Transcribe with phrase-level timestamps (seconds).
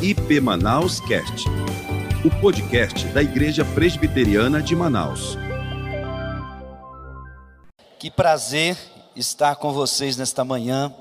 [0.00, 1.48] IP Manaus Cast,
[2.24, 5.36] o podcast da Igreja Presbiteriana de Manaus.
[7.98, 8.78] Que prazer
[9.16, 10.94] estar com vocês nesta manhã.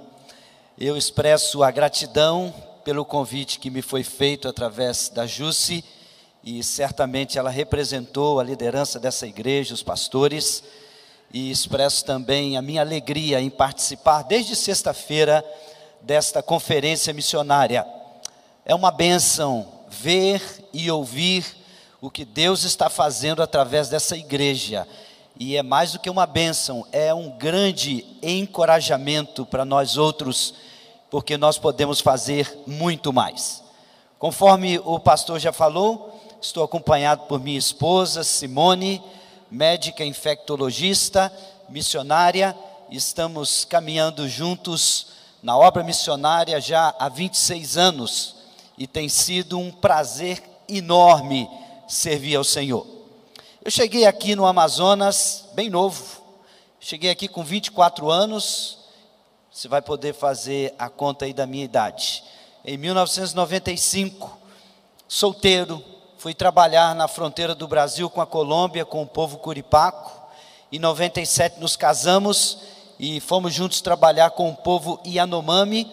[0.80, 2.52] Eu expresso a gratidão
[2.84, 5.86] pelo convite que me foi feito através da Jusce
[6.43, 10.64] e certamente ela representou a liderança dessa igreja, os pastores,
[11.32, 15.45] e expresso também a minha alegria em participar desde sexta-feira
[16.02, 17.96] desta conferência missionária.
[18.70, 21.45] É uma bênção ver e ouvir
[22.02, 24.85] o que Deus está fazendo através dessa igreja.
[25.39, 30.53] E é mais do que uma bênção, é um grande encorajamento para nós outros,
[31.09, 33.63] porque nós podemos fazer muito mais.
[34.20, 39.02] Conforme o pastor já falou, estou acompanhado por minha esposa, Simone,
[39.49, 41.31] médica infectologista,
[41.70, 42.53] missionária,
[42.91, 45.08] estamos caminhando juntos
[45.41, 48.37] na obra missionária já há 26 anos
[48.77, 51.50] e tem sido um prazer enorme
[51.88, 52.86] servir ao Senhor.
[53.64, 56.22] Eu cheguei aqui no Amazonas bem novo,
[56.80, 58.78] cheguei aqui com 24 anos,
[59.52, 62.23] você vai poder fazer a conta aí da minha idade.
[62.64, 64.38] Em 1995,
[65.08, 65.83] solteiro,
[66.17, 70.11] fui trabalhar na fronteira do Brasil com a Colômbia, com o povo curipaco.
[70.72, 72.59] Em 97 nos casamos
[73.00, 75.89] e fomos juntos trabalhar com o povo Yanomami,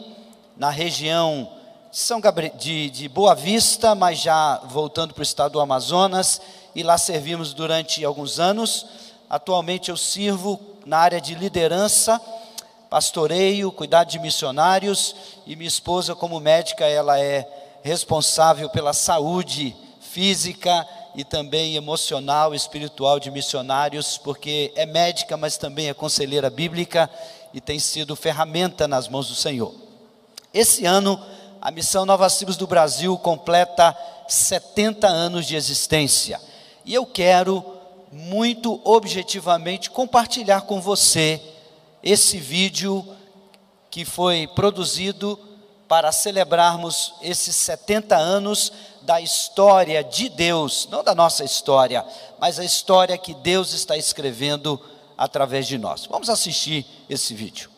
[0.57, 1.49] na região
[1.95, 2.21] de, São
[2.59, 6.41] de, de Boa Vista, mas já voltando para o estado do Amazonas,
[6.75, 8.85] e lá servimos durante alguns anos.
[9.31, 12.21] Atualmente eu sirvo na área de liderança,
[12.91, 15.15] pastoreio, cuidado de missionários,
[15.47, 17.49] e minha esposa, como médica, ela é
[17.85, 20.85] responsável pela saúde física
[21.15, 27.09] e também emocional, espiritual de missionários, porque é médica, mas também é conselheira bíblica
[27.53, 29.73] e tem sido ferramenta nas mãos do Senhor.
[30.53, 31.21] Esse ano,
[31.65, 33.97] a missão Novas Tribos do Brasil completa
[34.29, 36.39] 70 anos de existência.
[36.85, 37.65] E eu quero
[38.13, 41.41] muito objetivamente compartilhar com você
[42.03, 43.03] esse vídeo
[43.91, 45.41] que foi produzido
[45.89, 52.05] para celebrarmos esses 70 anos da história de Deus, não da nossa história,
[52.39, 54.79] mas a história que Deus está escrevendo
[55.17, 56.05] através de nós.
[56.05, 57.74] Vamos assistir esse vídeo.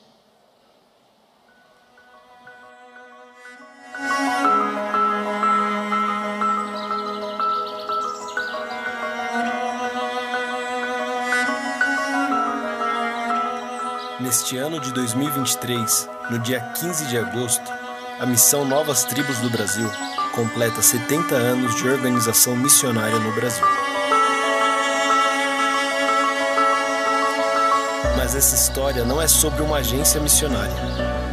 [14.21, 17.73] Neste ano de 2023, no dia 15 de agosto,
[18.21, 19.91] a missão Novas Tribos do Brasil
[20.35, 23.65] completa 70 anos de organização missionária no Brasil.
[28.17, 30.75] Mas essa história não é sobre uma agência missionária,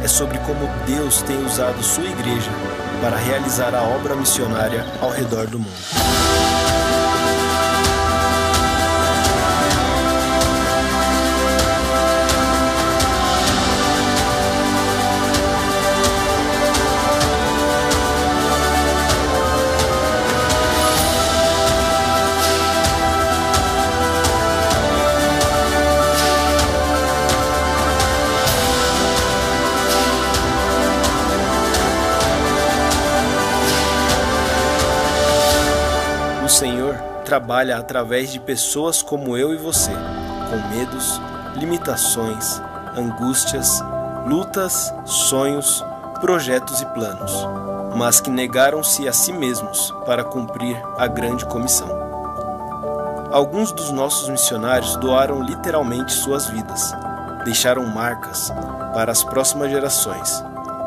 [0.04, 2.50] é sobre como Deus tem usado sua igreja
[3.00, 6.23] para realizar a obra missionária ao redor do mundo.
[37.24, 41.20] Trabalha através de pessoas como eu e você, com medos,
[41.56, 42.60] limitações,
[42.96, 43.82] angústias,
[44.26, 45.84] lutas, sonhos,
[46.20, 47.32] projetos e planos,
[47.96, 51.88] mas que negaram-se a si mesmos para cumprir a grande comissão.
[53.32, 56.94] Alguns dos nossos missionários doaram literalmente suas vidas,
[57.44, 58.52] deixaram marcas
[58.92, 60.44] para as próximas gerações,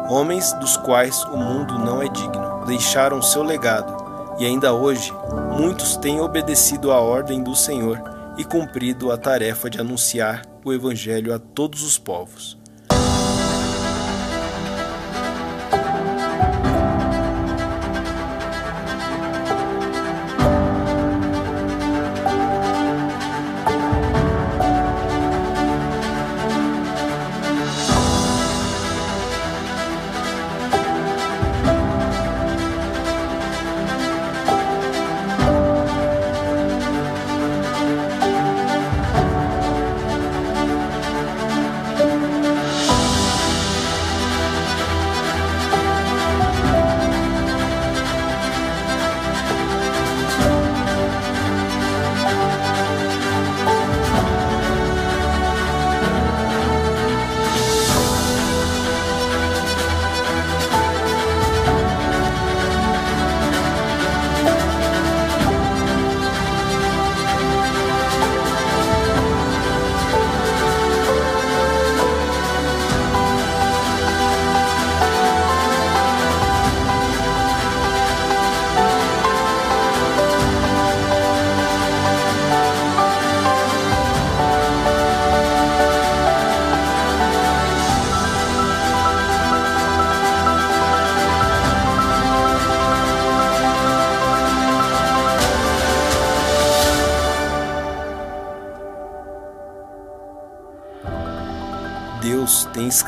[0.09, 4.06] homens dos quais o mundo não é digno, deixaram seu legado
[4.39, 5.11] e ainda hoje,
[5.57, 7.99] muitos têm obedecido à ordem do Senhor
[8.37, 12.56] e cumprido a tarefa de anunciar o Evangelho a todos os povos.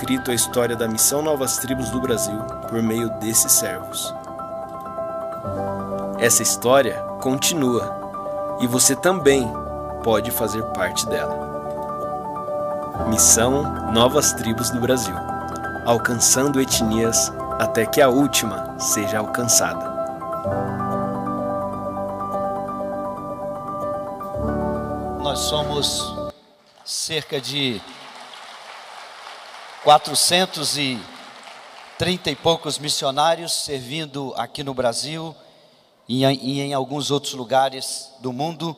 [0.10, 4.12] Escrito a história da Missão Novas Tribos do Brasil por meio desses servos.
[6.18, 9.48] Essa história continua e você também
[10.04, 11.48] pode fazer parte dela.
[13.08, 15.14] Missão Novas Tribos do Brasil
[15.86, 19.86] alcançando etnias até que a última seja alcançada.
[25.22, 26.16] Nós somos
[26.84, 27.80] cerca de
[29.84, 35.34] 430 e poucos missionários servindo aqui no Brasil
[36.08, 38.76] e em alguns outros lugares do mundo.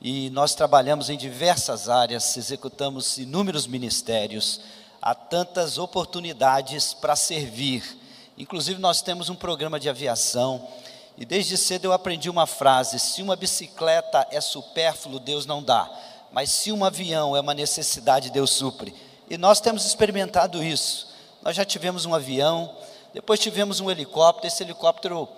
[0.00, 4.60] E nós trabalhamos em diversas áreas, executamos inúmeros ministérios,
[5.02, 7.98] há tantas oportunidades para servir.
[8.38, 10.68] Inclusive, nós temos um programa de aviação,
[11.16, 15.90] e desde cedo eu aprendi uma frase: se uma bicicleta é supérfluo, Deus não dá,
[16.30, 19.07] mas se um avião é uma necessidade, Deus supre.
[19.30, 21.08] E nós temos experimentado isso.
[21.42, 22.74] Nós já tivemos um avião,
[23.12, 25.28] depois tivemos um helicóptero, esse helicóptero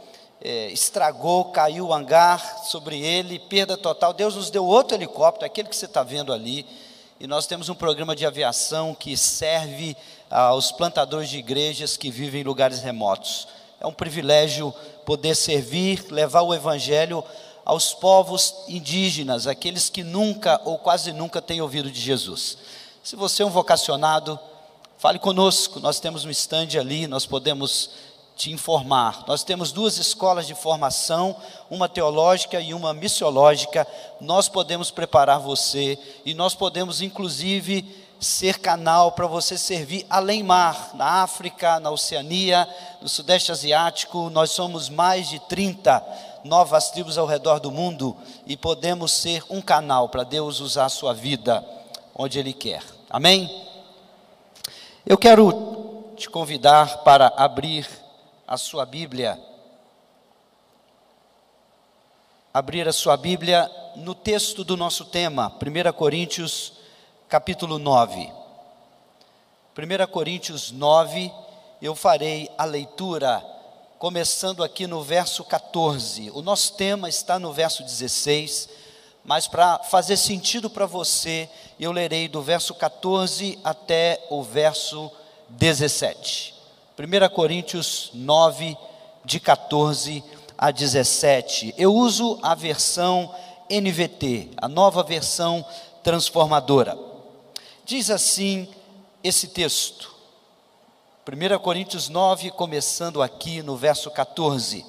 [0.40, 4.12] é, estragou, caiu o hangar sobre ele, perda total.
[4.12, 6.64] Deus nos deu outro helicóptero, aquele que você está vendo ali.
[7.18, 9.96] E nós temos um programa de aviação que serve
[10.30, 13.48] aos plantadores de igrejas que vivem em lugares remotos.
[13.80, 14.72] É um privilégio
[15.04, 17.24] poder servir, levar o evangelho
[17.64, 22.56] aos povos indígenas, aqueles que nunca ou quase nunca têm ouvido de Jesus.
[23.10, 24.38] Se você é um vocacionado,
[24.96, 25.80] fale conosco.
[25.80, 27.90] Nós temos um stand ali, nós podemos
[28.36, 29.24] te informar.
[29.26, 31.34] Nós temos duas escolas de formação,
[31.68, 33.84] uma teológica e uma missiológica.
[34.20, 37.84] Nós podemos preparar você e nós podemos, inclusive,
[38.20, 42.64] ser canal para você servir além mar, na África, na Oceania,
[43.02, 44.30] no Sudeste Asiático.
[44.30, 46.00] Nós somos mais de 30
[46.44, 48.16] novas tribos ao redor do mundo
[48.46, 51.66] e podemos ser um canal para Deus usar a sua vida
[52.14, 52.99] onde Ele quer.
[53.12, 53.50] Amém?
[55.04, 57.84] Eu quero te convidar para abrir
[58.46, 59.36] a sua Bíblia,
[62.54, 66.74] abrir a sua Bíblia no texto do nosso tema, 1 Coríntios,
[67.28, 68.32] capítulo 9.
[69.76, 71.32] 1 Coríntios 9,
[71.82, 73.44] eu farei a leitura
[73.98, 76.30] começando aqui no verso 14.
[76.30, 78.68] O nosso tema está no verso 16,
[79.24, 85.10] mas para fazer sentido para você, eu lerei do verso 14 até o verso
[85.48, 86.54] 17.
[86.98, 88.76] 1 Coríntios 9,
[89.24, 90.22] de 14
[90.56, 91.74] a 17.
[91.78, 93.34] Eu uso a versão
[93.70, 95.64] NVT, a nova versão
[96.02, 96.98] transformadora.
[97.84, 98.68] Diz assim
[99.22, 100.14] esse texto,
[101.26, 104.84] 1 Coríntios 9, começando aqui no verso 14.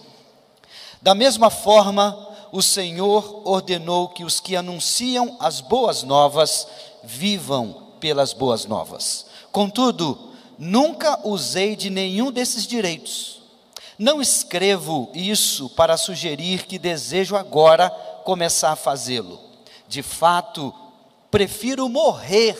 [1.01, 6.67] Da mesma forma, o Senhor ordenou que os que anunciam as boas novas
[7.03, 9.25] vivam pelas boas novas.
[9.51, 10.31] Contudo,
[10.63, 13.41] Nunca usei de nenhum desses direitos.
[13.97, 17.89] Não escrevo isso para sugerir que desejo agora
[18.23, 19.39] começar a fazê-lo.
[19.87, 20.71] De fato,
[21.31, 22.55] prefiro morrer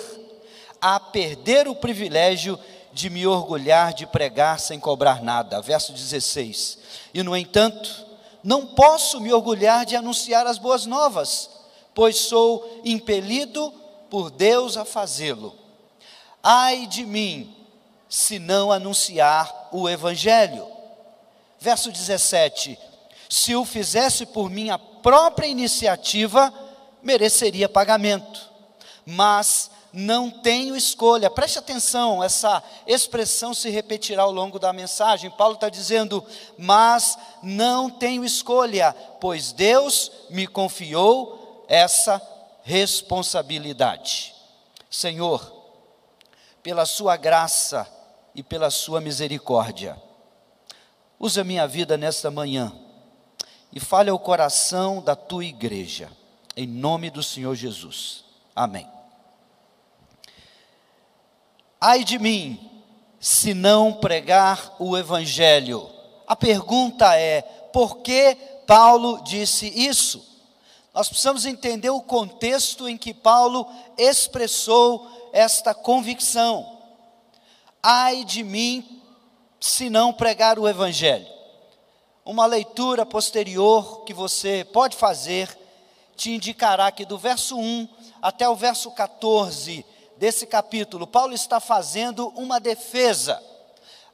[0.82, 2.58] a perder o privilégio
[2.92, 5.62] de me orgulhar de pregar sem cobrar nada.
[5.62, 6.80] Verso 16.
[7.14, 8.04] E no entanto,
[8.44, 11.50] não posso me orgulhar de anunciar as boas novas,
[11.94, 13.72] pois sou impelido
[14.10, 15.56] por Deus a fazê-lo.
[16.44, 17.56] Ai de mim,
[18.10, 20.68] se não anunciar o Evangelho.
[21.60, 22.78] Verso 17:
[23.30, 26.54] Se o fizesse por minha própria iniciativa,
[27.02, 28.50] mereceria pagamento,
[29.06, 31.30] mas não tenho escolha.
[31.30, 35.30] Preste atenção, essa expressão se repetirá ao longo da mensagem.
[35.32, 36.24] Paulo está dizendo,
[36.58, 42.22] mas não tenho escolha, pois Deus me confiou essa
[42.64, 44.34] responsabilidade.
[44.90, 45.60] Senhor,
[46.62, 47.88] pela Sua graça,
[48.34, 50.02] e pela sua misericórdia.
[51.20, 52.74] Usa minha vida nesta manhã
[53.72, 56.10] e fale ao coração da tua igreja,
[56.56, 58.24] em nome do Senhor Jesus.
[58.56, 58.88] Amém.
[61.82, 62.70] Ai de mim,
[63.20, 65.90] se não pregar o Evangelho.
[66.28, 67.42] A pergunta é:
[67.74, 68.36] por que
[68.68, 70.24] Paulo disse isso?
[70.94, 76.82] Nós precisamos entender o contexto em que Paulo expressou esta convicção
[77.82, 79.02] ai de mim
[79.60, 81.28] se não pregar o Evangelho.
[82.24, 85.58] Uma leitura posterior que você pode fazer
[86.16, 87.88] te indicará que do verso 1
[88.22, 89.84] até o verso 14
[90.22, 93.42] desse capítulo, Paulo está fazendo uma defesa.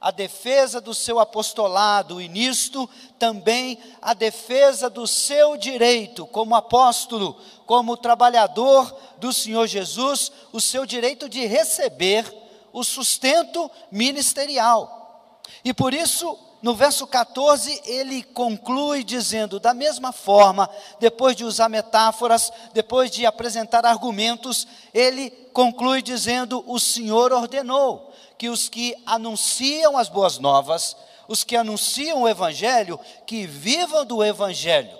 [0.00, 2.88] A defesa do seu apostolado, e nisto
[3.18, 7.36] também a defesa do seu direito como apóstolo,
[7.66, 12.24] como trabalhador do Senhor Jesus, o seu direito de receber
[12.72, 15.42] o sustento ministerial.
[15.62, 21.68] E por isso, no verso 14, ele conclui dizendo: da mesma forma, depois de usar
[21.68, 29.96] metáforas, depois de apresentar argumentos, ele conclui dizendo: o Senhor ordenou que os que anunciam
[29.96, 30.96] as boas novas,
[31.28, 34.98] os que anunciam o Evangelho, que vivam do Evangelho.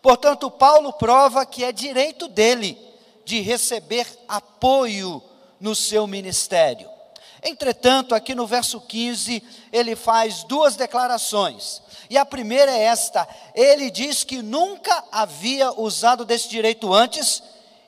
[0.00, 2.78] Portanto, Paulo prova que é direito dele
[3.24, 5.22] de receber apoio
[5.60, 6.91] no seu ministério.
[7.42, 11.82] Entretanto, aqui no verso 15, ele faz duas declarações.
[12.08, 17.42] E a primeira é esta: ele diz que nunca havia usado desse direito antes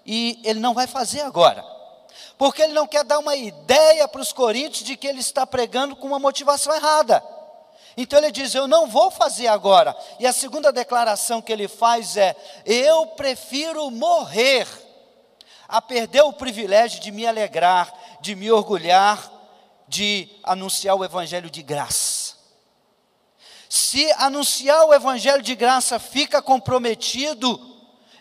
[0.04, 1.64] e ele não vai fazer agora.
[2.36, 5.94] Porque ele não quer dar uma ideia para os coríntios de que ele está pregando
[5.94, 7.22] com uma motivação errada.
[7.96, 9.96] Então ele diz: Eu não vou fazer agora.
[10.18, 12.34] E a segunda declaração que ele faz é:
[12.66, 14.66] Eu prefiro morrer
[15.68, 19.30] a perder o privilégio de me alegrar, de me orgulhar,
[19.88, 22.34] de anunciar o evangelho de graça.
[23.68, 27.60] Se anunciar o evangelho de graça fica comprometido,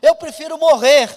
[0.02, 1.10] eu prefiro morrer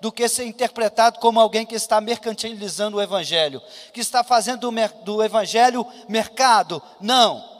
[0.00, 4.70] do que ser interpretado como alguém que está mercantilizando o evangelho, que está fazendo
[5.04, 6.82] do evangelho mercado.
[7.00, 7.52] Não.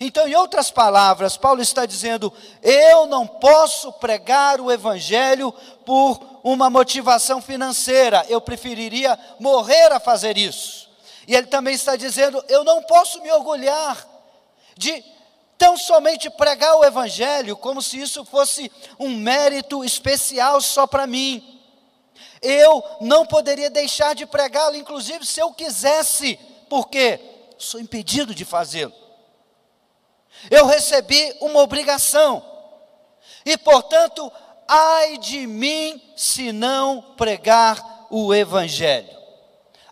[0.00, 5.52] Então, em outras palavras, Paulo está dizendo: eu não posso pregar o evangelho
[5.84, 10.83] por uma motivação financeira, eu preferiria morrer a fazer isso.
[11.26, 14.06] E ele também está dizendo: eu não posso me orgulhar
[14.76, 15.04] de
[15.56, 21.62] tão somente pregar o evangelho como se isso fosse um mérito especial só para mim.
[22.42, 26.38] Eu não poderia deixar de pregá-lo, inclusive se eu quisesse,
[26.68, 27.18] porque
[27.56, 28.92] sou impedido de fazê-lo.
[30.50, 32.44] Eu recebi uma obrigação.
[33.46, 34.30] E, portanto,
[34.68, 39.23] ai de mim se não pregar o Evangelho.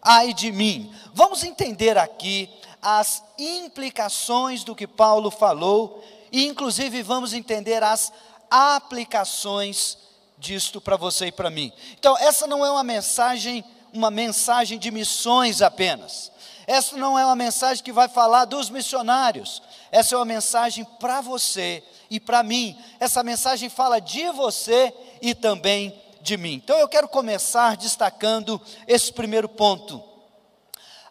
[0.03, 0.93] Ai de mim.
[1.15, 2.51] Vamos entender aqui
[2.83, 8.13] as implicações do que Paulo falou, e inclusive vamos entender as
[8.51, 9.97] aplicações
[10.37, 11.73] disto para você e para mim.
[11.97, 16.33] Então, essa não é uma mensagem, uma mensagem de missões apenas.
[16.67, 19.63] Essa não é uma mensagem que vai falar dos missionários.
[19.93, 22.77] Essa é uma mensagem para você e para mim.
[22.99, 26.55] Essa mensagem fala de você e também de mim.
[26.55, 30.03] Então eu quero começar destacando esse primeiro ponto.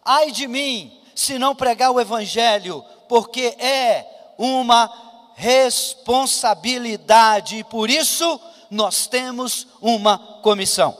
[0.03, 4.89] Ai de mim, se não pregar o evangelho, porque é uma
[5.35, 8.39] responsabilidade e por isso
[8.69, 10.97] nós temos uma comissão.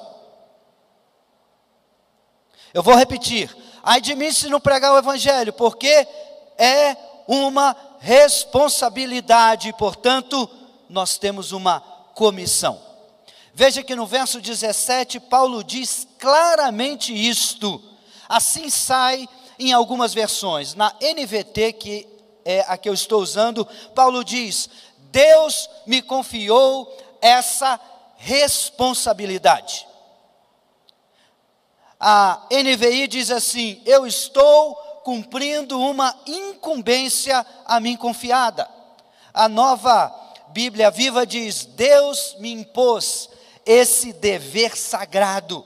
[2.73, 6.07] Eu vou repetir: ai de mim se não pregar o Evangelho, porque
[6.57, 10.49] é uma responsabilidade, portanto,
[10.89, 11.79] nós temos uma
[12.13, 12.90] comissão.
[13.53, 17.81] Veja que no verso 17, Paulo diz claramente isto.
[18.27, 19.27] Assim sai
[19.59, 20.73] em algumas versões.
[20.73, 22.07] Na NVT, que
[22.45, 24.69] é a que eu estou usando, Paulo diz:
[25.11, 26.91] Deus me confiou
[27.21, 27.79] essa
[28.15, 29.85] responsabilidade.
[31.99, 38.67] A NVI diz assim: Eu estou cumprindo uma incumbência a mim confiada.
[39.33, 40.13] A nova
[40.49, 43.29] Bíblia Viva diz: Deus me impôs
[43.71, 45.65] esse dever sagrado.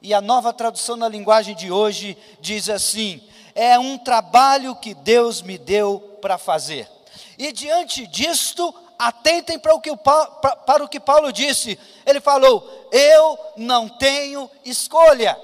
[0.00, 3.22] E a nova tradução na linguagem de hoje diz assim:
[3.54, 6.88] é um trabalho que Deus me deu para fazer.
[7.36, 11.78] E diante disto, atentem para o, que para o que Paulo disse.
[12.06, 15.38] Ele falou: Eu não tenho escolha.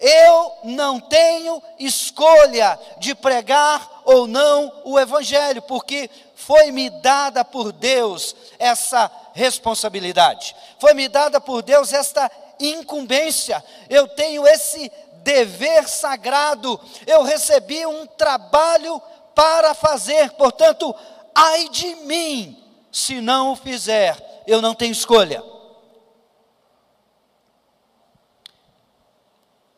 [0.00, 6.08] Eu não tenho escolha de pregar ou não o Evangelho, porque
[6.46, 14.90] foi-me dada por Deus essa responsabilidade, foi-me dada por Deus esta incumbência, eu tenho esse
[15.22, 19.00] dever sagrado, eu recebi um trabalho
[19.34, 20.94] para fazer, portanto,
[21.34, 25.42] ai de mim, se não o fizer, eu não tenho escolha.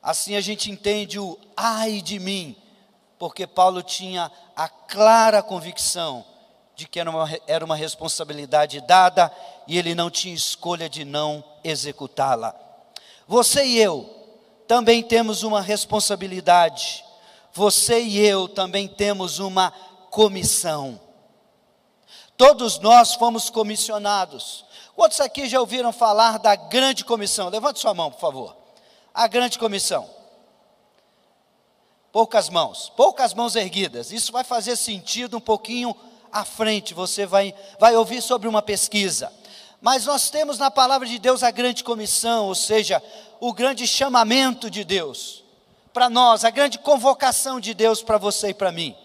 [0.00, 2.57] Assim a gente entende o ai de mim,
[3.19, 6.32] porque Paulo tinha a clara convicção
[6.83, 9.33] de que era uma, era uma responsabilidade dada
[9.69, 12.55] e ele não tinha escolha de não executá-la.
[13.29, 14.11] Você e eu
[14.67, 17.05] também temos uma responsabilidade,
[17.53, 19.71] você e eu também temos uma
[20.11, 21.01] comissão.
[22.37, 24.65] Todos nós fomos comissionados.
[24.97, 27.49] Quantos aqui já ouviram falar da grande comissão?
[27.49, 28.57] Levante sua mão, por favor.
[29.15, 30.11] A grande comissão.
[32.11, 34.11] Poucas mãos, poucas mãos erguidas.
[34.11, 35.97] Isso vai fazer sentido um pouquinho
[36.33, 36.95] à frente.
[36.95, 39.31] Você vai, vai ouvir sobre uma pesquisa.
[39.81, 43.03] Mas nós temos na palavra de Deus a grande comissão, ou seja,
[43.41, 45.43] o grande chamamento de Deus.
[45.93, 48.97] para nós, a grande convocação de Deus para você e para mim.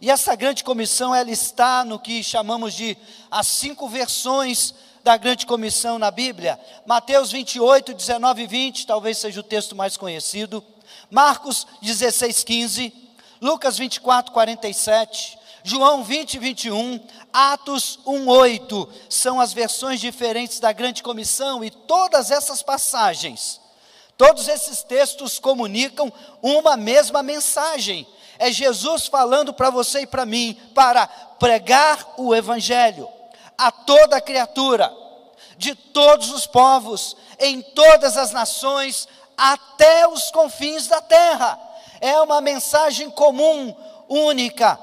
[0.00, 2.96] E essa grande comissão, ela está no que chamamos de
[3.30, 6.60] as cinco versões da grande comissão na Bíblia.
[6.84, 10.62] Mateus 28, 19 e 20, talvez seja o texto mais conhecido.
[11.10, 12.92] Marcos 16, 15.
[13.40, 15.38] Lucas 24, 47.
[15.68, 17.00] João 20, 21.
[17.32, 18.88] Atos 1, 8.
[19.10, 23.60] São as versões diferentes da grande comissão e todas essas passagens
[24.16, 28.06] Todos esses textos comunicam uma mesma mensagem.
[28.38, 31.06] É Jesus falando para você e para mim para
[31.38, 33.08] pregar o evangelho
[33.58, 34.92] a toda criatura,
[35.56, 41.58] de todos os povos, em todas as nações, até os confins da terra.
[42.00, 43.74] É uma mensagem comum,
[44.08, 44.78] única.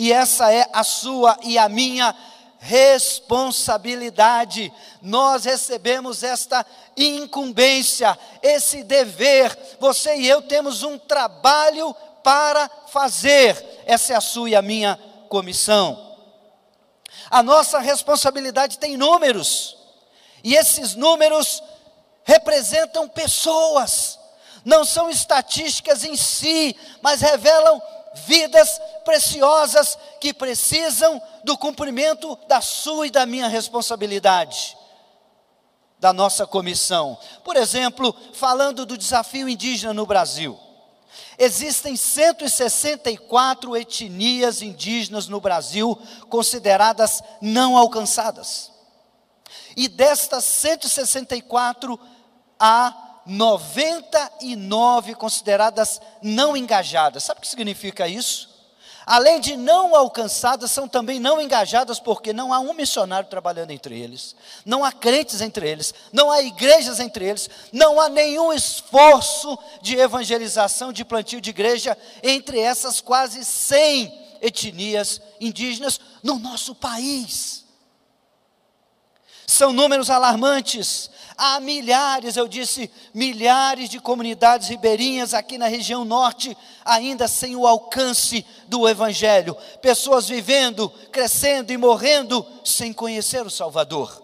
[0.00, 2.16] E essa é a sua e a minha
[2.58, 4.72] responsabilidade.
[5.02, 6.64] Nós recebemos esta
[6.96, 9.54] incumbência, esse dever.
[9.78, 13.82] Você e eu temos um trabalho para fazer.
[13.84, 16.16] Essa é a sua e a minha comissão.
[17.30, 19.76] A nossa responsabilidade tem números,
[20.42, 21.62] e esses números
[22.24, 24.18] representam pessoas,
[24.64, 27.82] não são estatísticas em si, mas revelam
[28.26, 34.76] vidas preciosas que precisam do cumprimento da sua e da minha responsabilidade,
[35.98, 37.18] da nossa comissão.
[37.44, 40.58] Por exemplo, falando do desafio indígena no Brasil.
[41.38, 48.70] Existem 164 etnias indígenas no Brasil consideradas não alcançadas.
[49.76, 51.98] E destas 164,
[52.58, 57.24] há 99 consideradas não engajadas.
[57.24, 58.50] Sabe o que significa isso?
[59.06, 63.98] Além de não alcançadas, são também não engajadas, porque não há um missionário trabalhando entre
[63.98, 69.58] eles, não há crentes entre eles, não há igrejas entre eles, não há nenhum esforço
[69.82, 77.64] de evangelização, de plantio de igreja entre essas quase 100 etnias indígenas no nosso país.
[79.44, 81.10] São números alarmantes.
[81.42, 87.66] Há milhares, eu disse, milhares de comunidades ribeirinhas aqui na região norte, ainda sem o
[87.66, 89.56] alcance do Evangelho.
[89.80, 94.22] Pessoas vivendo, crescendo e morrendo sem conhecer o Salvador.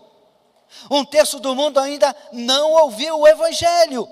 [0.90, 4.06] Um terço do mundo ainda não ouviu o Evangelho.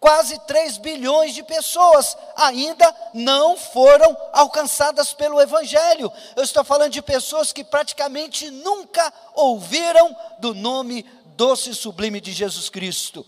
[0.00, 6.10] Quase 3 bilhões de pessoas ainda não foram alcançadas pelo Evangelho.
[6.34, 11.06] Eu estou falando de pessoas que praticamente nunca ouviram do nome
[11.36, 13.26] doce e sublime de Jesus Cristo.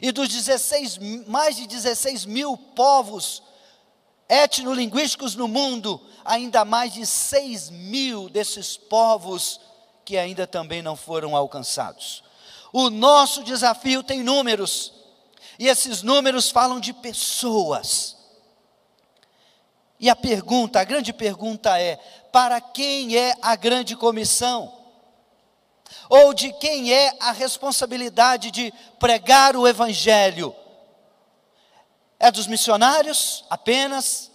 [0.00, 3.42] E dos 16, mais de 16 mil povos
[4.28, 9.60] etnolinguísticos no mundo, ainda mais de 6 mil desses povos
[10.04, 12.22] que ainda também não foram alcançados.
[12.72, 14.92] O nosso desafio tem números,
[15.58, 18.16] e esses números falam de pessoas.
[19.98, 21.96] E a pergunta, a grande pergunta é:
[22.30, 24.77] para quem é a grande comissão?
[26.08, 30.54] Ou de quem é a responsabilidade de pregar o Evangelho?
[32.18, 34.30] É dos missionários apenas?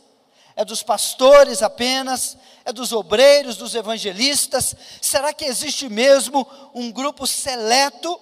[0.56, 2.38] É dos pastores apenas?
[2.64, 4.76] É dos obreiros, dos evangelistas?
[5.02, 8.20] Será que existe mesmo um grupo seleto,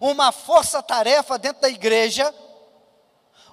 [0.00, 2.34] uma força-tarefa dentro da igreja,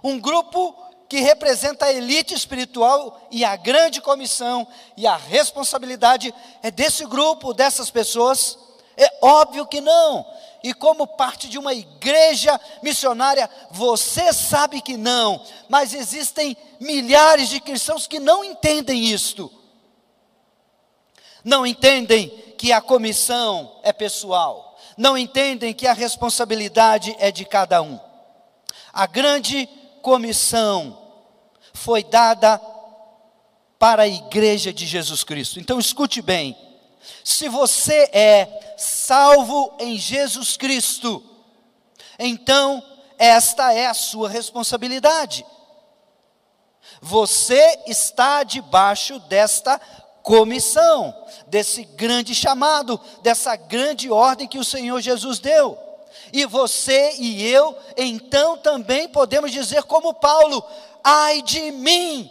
[0.04, 6.70] um grupo que representa a elite espiritual e a grande comissão e a responsabilidade é
[6.70, 8.58] desse grupo, dessas pessoas?
[8.98, 10.26] É óbvio que não.
[10.64, 17.60] E como parte de uma igreja missionária, você sabe que não, mas existem milhares de
[17.60, 19.52] cristãos que não entendem isto.
[21.44, 27.82] Não entendem que a comissão é pessoal, não entendem que a responsabilidade é de cada
[27.82, 28.00] um.
[28.92, 29.70] A grande
[30.08, 30.98] comissão
[31.74, 32.58] foi dada
[33.78, 35.60] para a igreja de Jesus Cristo.
[35.60, 36.58] Então escute bem:
[37.26, 41.22] se você é salvo em Jesus Cristo,
[42.18, 42.82] então
[43.20, 45.46] esta é a sua responsabilidade.
[47.02, 49.78] Você está debaixo desta
[50.24, 51.14] comissão,
[51.48, 55.87] desse grande chamado, dessa grande ordem que o Senhor Jesus deu.
[56.34, 60.64] E você e eu, então também podemos dizer, como Paulo:
[61.04, 62.30] ai de mim,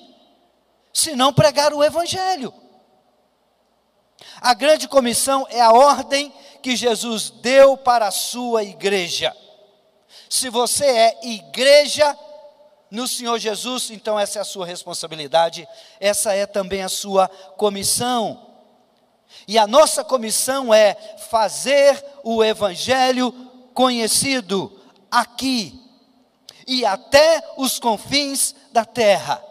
[0.93, 2.53] se não pregar o Evangelho.
[4.41, 6.33] A grande comissão é a ordem
[6.63, 9.35] que Jesus deu para a sua igreja.
[10.29, 12.17] Se você é igreja
[12.91, 15.67] no Senhor Jesus, então essa é a sua responsabilidade,
[16.01, 18.47] essa é também a sua comissão.
[19.47, 20.95] E a nossa comissão é
[21.29, 23.46] fazer o Evangelho
[23.77, 24.73] conhecido
[25.11, 25.79] aqui
[26.67, 29.45] e até os confins da terra.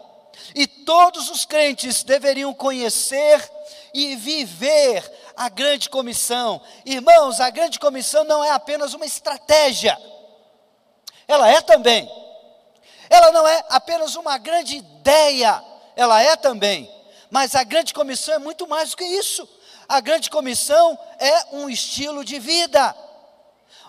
[0.52, 3.50] E todos os crentes deveriam conhecer
[3.94, 6.60] e viver a grande comissão.
[6.84, 9.96] Irmãos, a grande comissão não é apenas uma estratégia,
[11.28, 12.10] ela é também.
[13.08, 15.62] Ela não é apenas uma grande ideia,
[15.94, 16.92] ela é também.
[17.30, 19.48] Mas a grande comissão é muito mais do que isso.
[19.88, 23.05] A grande comissão é um estilo de vida.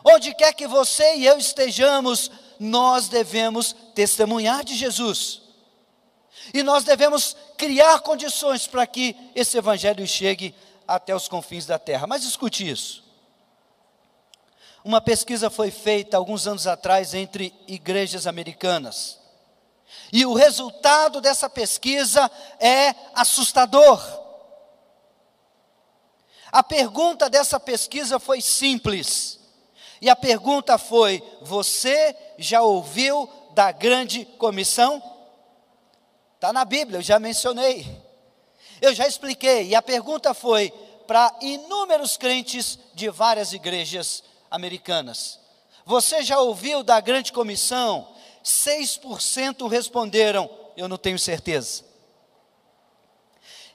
[0.09, 5.41] Onde quer que você e eu estejamos, nós devemos testemunhar de Jesus.
[6.53, 10.55] E nós devemos criar condições para que esse evangelho chegue
[10.87, 12.07] até os confins da terra.
[12.07, 13.03] Mas escute isso.
[14.81, 19.19] Uma pesquisa foi feita alguns anos atrás entre igrejas americanas.
[20.13, 24.01] E o resultado dessa pesquisa é assustador.
[26.49, 29.37] A pergunta dessa pesquisa foi simples.
[30.01, 35.01] E a pergunta foi: Você já ouviu da grande comissão?
[36.35, 37.85] Está na Bíblia, eu já mencionei.
[38.81, 39.69] Eu já expliquei.
[39.69, 40.71] E a pergunta foi
[41.07, 45.39] para inúmeros crentes de várias igrejas americanas.
[45.85, 48.07] Você já ouviu da grande comissão?
[48.43, 51.83] 6% responderam: Eu não tenho certeza.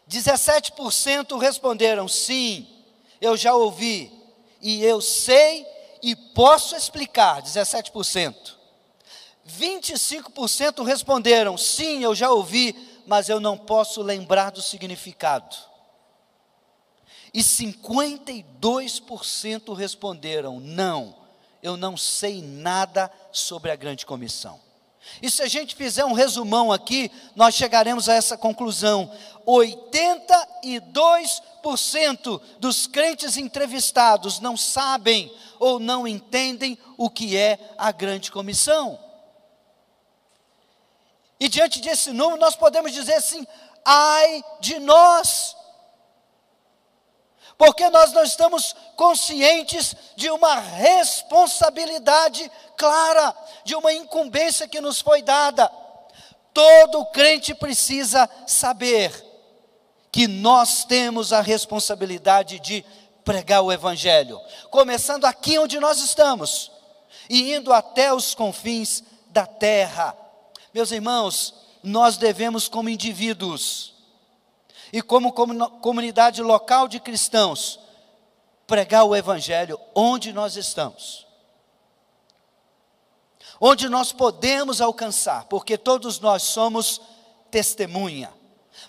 [0.09, 2.69] 17% responderam: Sim,
[3.21, 4.13] eu já ouvi.
[4.61, 5.67] E eu sei
[6.03, 7.43] e posso explicar.
[7.43, 8.57] 17%.
[9.47, 12.75] 25% responderam: Sim, eu já ouvi,
[13.07, 15.57] mas eu não posso lembrar do significado.
[17.33, 21.17] E 52% responderam: Não,
[21.63, 24.61] eu não sei nada sobre a grande comissão.
[25.21, 29.11] E se a gente fizer um resumão aqui, nós chegaremos a essa conclusão:
[29.47, 38.99] 82% dos crentes entrevistados não sabem ou não entendem o que é a grande comissão.
[41.39, 43.47] E diante desse número, nós podemos dizer assim:
[43.85, 45.57] ai de nós,
[47.65, 53.33] porque nós não estamos conscientes de uma responsabilidade clara,
[53.65, 55.71] de uma incumbência que nos foi dada.
[56.53, 59.13] Todo crente precisa saber
[60.11, 62.85] que nós temos a responsabilidade de
[63.25, 66.69] pregar o Evangelho, começando aqui onde nós estamos
[67.31, 70.17] e indo até os confins da terra.
[70.75, 73.92] Meus irmãos, nós devemos, como indivíduos,
[74.93, 77.81] e como comunidade local de cristãos,
[78.67, 81.27] pregar o Evangelho onde nós estamos.
[83.61, 87.01] Onde nós podemos alcançar, porque todos nós somos
[87.51, 88.33] testemunha.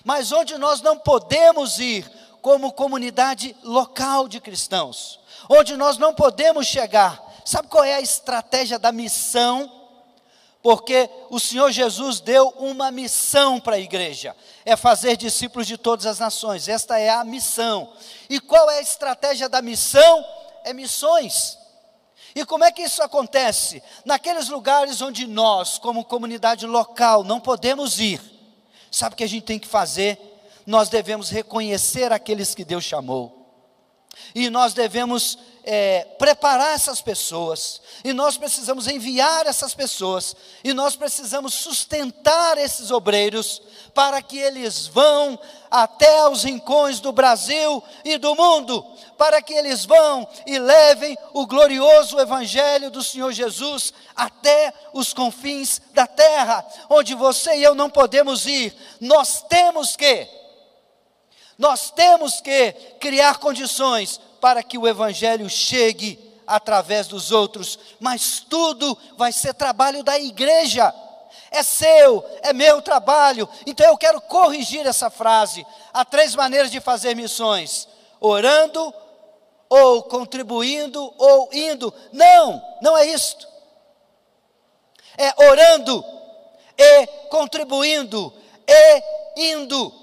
[0.04, 2.10] Mas onde nós não podemos ir
[2.42, 8.78] como comunidade local de cristãos, onde nós não podemos chegar, sabe qual é a estratégia
[8.78, 9.83] da missão?
[10.63, 16.06] Porque o Senhor Jesus deu uma missão para a igreja: é fazer discípulos de todas
[16.06, 16.69] as nações.
[16.69, 17.91] Esta é a missão.
[18.30, 20.26] E qual é a estratégia da missão?
[20.63, 21.60] É missões.
[22.34, 23.84] E como é que isso acontece?
[24.06, 28.21] Naqueles lugares onde nós, como comunidade local, não podemos ir,
[28.89, 30.17] sabe o que a gente tem que fazer?
[30.65, 33.42] Nós devemos reconhecer aqueles que Deus chamou,
[34.34, 40.95] e nós devemos é, preparar essas pessoas, e nós precisamos enviar essas pessoas, e nós
[40.95, 43.62] precisamos sustentar esses obreiros,
[43.93, 45.39] para que eles vão
[45.71, 48.86] até os rincões do Brasil e do mundo,
[49.17, 55.82] para que eles vão e levem o glorioso Evangelho do Senhor Jesus até os confins
[55.93, 60.28] da terra, onde você e eu não podemos ir, nós temos que,
[61.58, 68.98] nós temos que criar condições para que o Evangelho chegue através dos outros, mas tudo
[69.18, 70.94] vai ser trabalho da igreja.
[71.52, 73.48] É seu, é meu trabalho.
[73.66, 75.66] Então eu quero corrigir essa frase.
[75.94, 77.88] Há três maneiras de fazer missões:
[78.20, 78.94] orando,
[79.70, 81.94] ou contribuindo, ou indo.
[82.12, 83.48] Não, não é isto.
[85.18, 86.04] É orando,
[86.78, 88.34] e contribuindo,
[88.68, 90.03] e indo.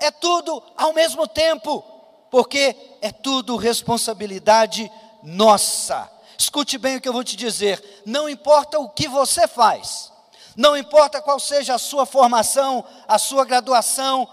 [0.00, 1.84] É tudo ao mesmo tempo
[2.30, 4.90] porque é tudo responsabilidade
[5.22, 6.10] nossa.
[6.38, 10.10] Escute bem o que eu vou te dizer: não importa o que você faz,
[10.56, 14.28] não importa qual seja a sua formação, a sua graduação,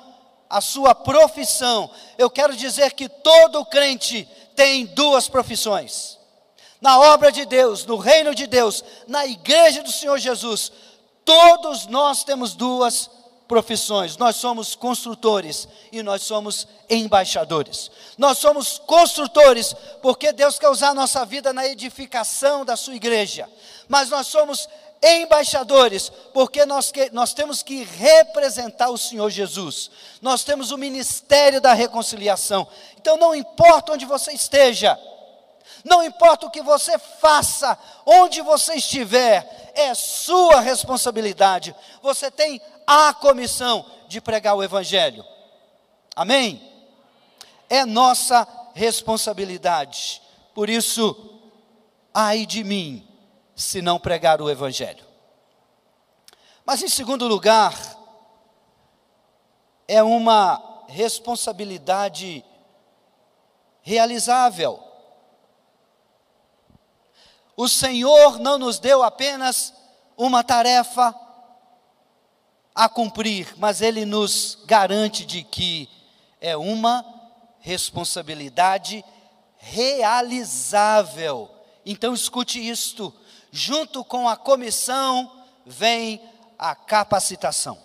[0.49, 6.17] a sua profissão, eu quero dizer que todo crente tem duas profissões.
[6.79, 10.71] Na obra de Deus, no reino de Deus, na igreja do Senhor Jesus,
[11.25, 13.16] todos nós temos duas profissões.
[14.17, 17.89] Nós somos construtores e nós somos embaixadores.
[18.17, 23.49] Nós somos construtores porque Deus quer usar a nossa vida na edificação da sua igreja.
[23.87, 24.67] Mas nós somos
[25.01, 29.91] embaixadores, porque nós, que, nós temos que representar o Senhor Jesus.
[30.21, 32.67] Nós temos o ministério da reconciliação.
[32.99, 34.99] Então não importa onde você esteja,
[35.83, 41.75] não importa o que você faça, onde você estiver, é sua responsabilidade.
[42.01, 45.25] Você tem a comissão de pregar o Evangelho.
[46.15, 46.61] Amém?
[47.69, 50.21] É nossa responsabilidade.
[50.55, 51.39] Por isso,
[52.13, 53.05] ai de mim,
[53.53, 55.05] se não pregar o Evangelho.
[56.65, 57.75] Mas, em segundo lugar,
[59.87, 62.43] é uma responsabilidade
[63.81, 64.81] realizável.
[67.55, 69.73] O Senhor não nos deu apenas
[70.15, 71.26] uma tarefa
[72.77, 75.89] a cumprir, mas Ele nos garante de que
[76.39, 77.03] é uma
[77.59, 79.03] responsabilidade
[79.57, 81.49] realizável.
[81.83, 83.11] Então escute isto:
[83.51, 86.21] junto com a comissão vem
[86.57, 87.79] a capacitação.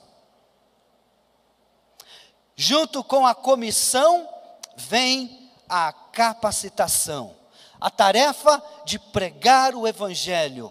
[2.54, 4.28] Junto com a comissão
[4.76, 7.34] vem a capacitação.
[7.80, 10.70] A tarefa de pregar o Evangelho,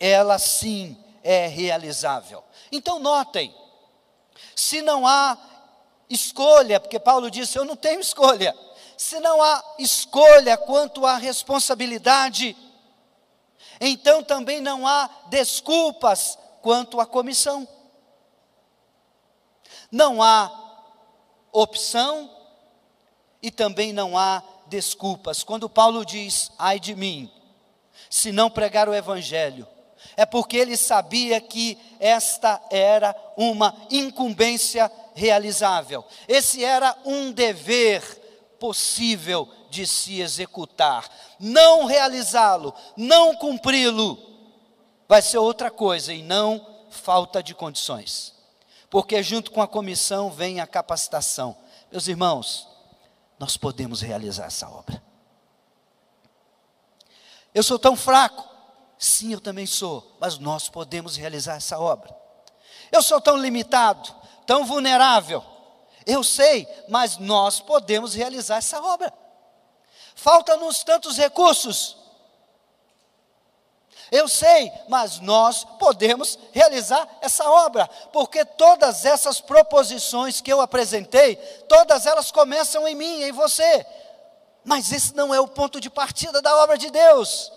[0.00, 2.42] ela sim é realizável.
[2.70, 3.54] Então, notem:
[4.54, 5.38] se não há
[6.08, 8.56] escolha, porque Paulo disse: Eu não tenho escolha.
[8.96, 12.56] Se não há escolha quanto à responsabilidade,
[13.80, 17.66] então também não há desculpas quanto à comissão.
[19.90, 20.50] Não há
[21.52, 22.30] opção
[23.40, 25.44] e também não há desculpas.
[25.44, 27.30] Quando Paulo diz, ai de mim,
[28.10, 29.66] se não pregar o Evangelho,
[30.18, 38.02] é porque ele sabia que esta era uma incumbência realizável, esse era um dever
[38.58, 41.08] possível de se executar.
[41.38, 44.18] Não realizá-lo, não cumpri-lo,
[45.06, 48.34] vai ser outra coisa e não falta de condições.
[48.90, 51.56] Porque junto com a comissão vem a capacitação.
[51.92, 52.66] Meus irmãos,
[53.38, 55.00] nós podemos realizar essa obra.
[57.54, 58.57] Eu sou tão fraco.
[58.98, 62.14] Sim, eu também sou, mas nós podemos realizar essa obra.
[62.90, 64.12] Eu sou tão limitado,
[64.46, 65.44] tão vulnerável.
[66.04, 69.12] Eu sei, mas nós podemos realizar essa obra.
[70.16, 71.96] Faltam-nos tantos recursos.
[74.10, 81.36] Eu sei, mas nós podemos realizar essa obra, porque todas essas proposições que eu apresentei,
[81.68, 83.86] todas elas começam em mim, em você.
[84.64, 87.52] Mas esse não é o ponto de partida da obra de Deus.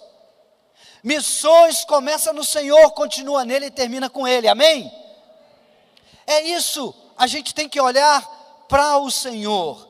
[1.04, 4.48] Missões começa no Senhor, continua nele e termina com ele.
[4.48, 4.92] Amém?
[6.28, 6.94] É isso.
[7.18, 8.22] A gente tem que olhar
[8.68, 9.90] para o Senhor.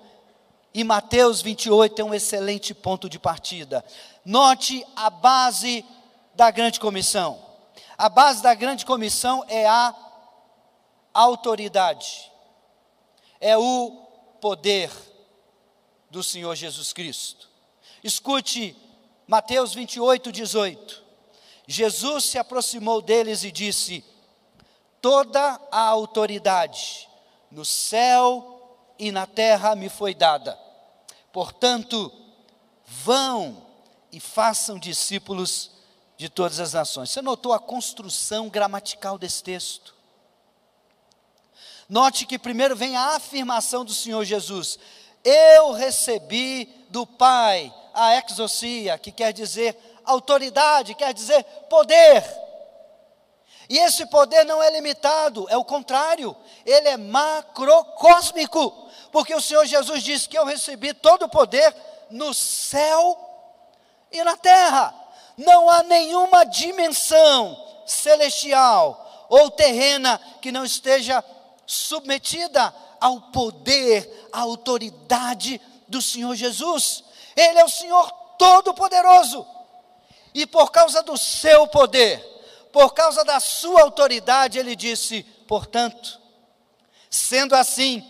[0.73, 3.83] E Mateus 28 é um excelente ponto de partida.
[4.23, 5.85] Note a base
[6.33, 7.51] da grande comissão.
[7.97, 9.93] A base da grande comissão é a
[11.13, 12.31] autoridade,
[13.39, 13.91] é o
[14.39, 14.89] poder
[16.09, 17.49] do Senhor Jesus Cristo.
[18.03, 18.75] Escute
[19.31, 21.01] Mateus 28, 18.
[21.65, 24.03] Jesus se aproximou deles e disse:
[25.01, 27.07] Toda a autoridade
[27.49, 30.59] no céu e na terra me foi dada.
[31.31, 32.11] Portanto,
[32.85, 33.65] vão
[34.11, 35.71] e façam discípulos
[36.17, 37.09] de todas as nações.
[37.09, 39.95] Você notou a construção gramatical desse texto?
[41.87, 44.77] Note que primeiro vem a afirmação do Senhor Jesus:
[45.23, 52.23] Eu recebi do Pai a exocia, que quer dizer autoridade, quer dizer poder.
[53.69, 59.65] E esse poder não é limitado, é o contrário, ele é macrocósmico, porque o Senhor
[59.65, 61.73] Jesus disse que eu recebi todo o poder
[62.09, 63.17] no céu
[64.11, 64.93] e na terra.
[65.37, 71.23] Não há nenhuma dimensão celestial ou terrena que não esteja
[71.65, 77.05] submetida ao poder, à autoridade do Senhor Jesus.
[77.35, 79.45] Ele é o Senhor Todo-Poderoso.
[80.33, 82.19] E por causa do seu poder,
[82.71, 86.19] por causa da sua autoridade, ele disse: portanto,
[87.09, 88.05] sendo assim,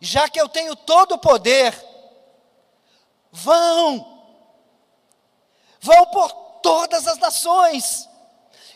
[0.00, 1.74] já que eu tenho todo o poder,
[3.30, 4.22] vão,
[5.80, 8.08] vão por todas as nações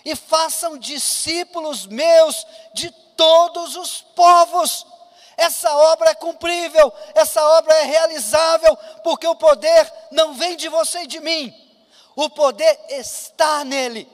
[0.05, 4.87] e façam discípulos meus de todos os povos.
[5.39, 11.05] Essa obra é cumprível, essa obra é realizável, porque o poder não vem de você
[11.05, 11.55] e de mim,
[12.17, 14.11] o poder está nele.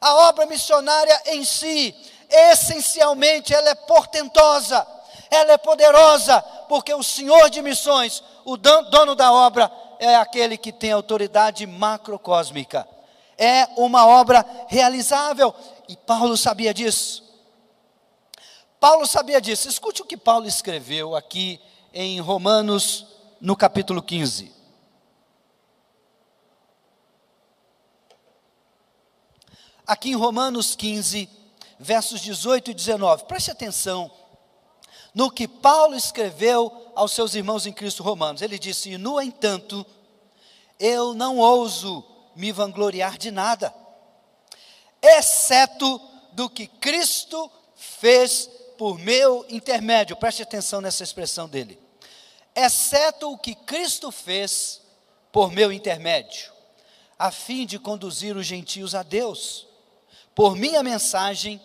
[0.00, 1.92] A obra missionária em si,
[2.30, 4.86] essencialmente, ela é portentosa,
[5.28, 10.70] ela é poderosa, porque o Senhor de missões, o dono da obra, é aquele que
[10.72, 12.86] tem autoridade macrocósmica.
[13.36, 15.54] é uma obra realizável.
[15.88, 17.29] E Paulo sabia disso.
[18.80, 19.68] Paulo sabia disso.
[19.68, 21.60] Escute o que Paulo escreveu aqui
[21.92, 23.06] em Romanos,
[23.38, 24.50] no capítulo 15.
[29.86, 31.28] Aqui em Romanos 15,
[31.78, 33.24] versos 18 e 19.
[33.24, 34.10] Preste atenção
[35.14, 38.40] no que Paulo escreveu aos seus irmãos em Cristo Romanos.
[38.40, 39.84] Ele disse: No entanto,
[40.78, 42.02] eu não ouso
[42.34, 43.74] me vangloriar de nada,
[45.02, 46.00] exceto
[46.32, 48.48] do que Cristo fez
[48.80, 50.16] por meu intermédio.
[50.16, 51.78] Preste atenção nessa expressão dele.
[52.56, 54.80] Exceto o que Cristo fez
[55.30, 56.50] por meu intermédio,
[57.18, 59.66] a fim de conduzir os gentios a Deus,
[60.34, 61.60] por minha mensagem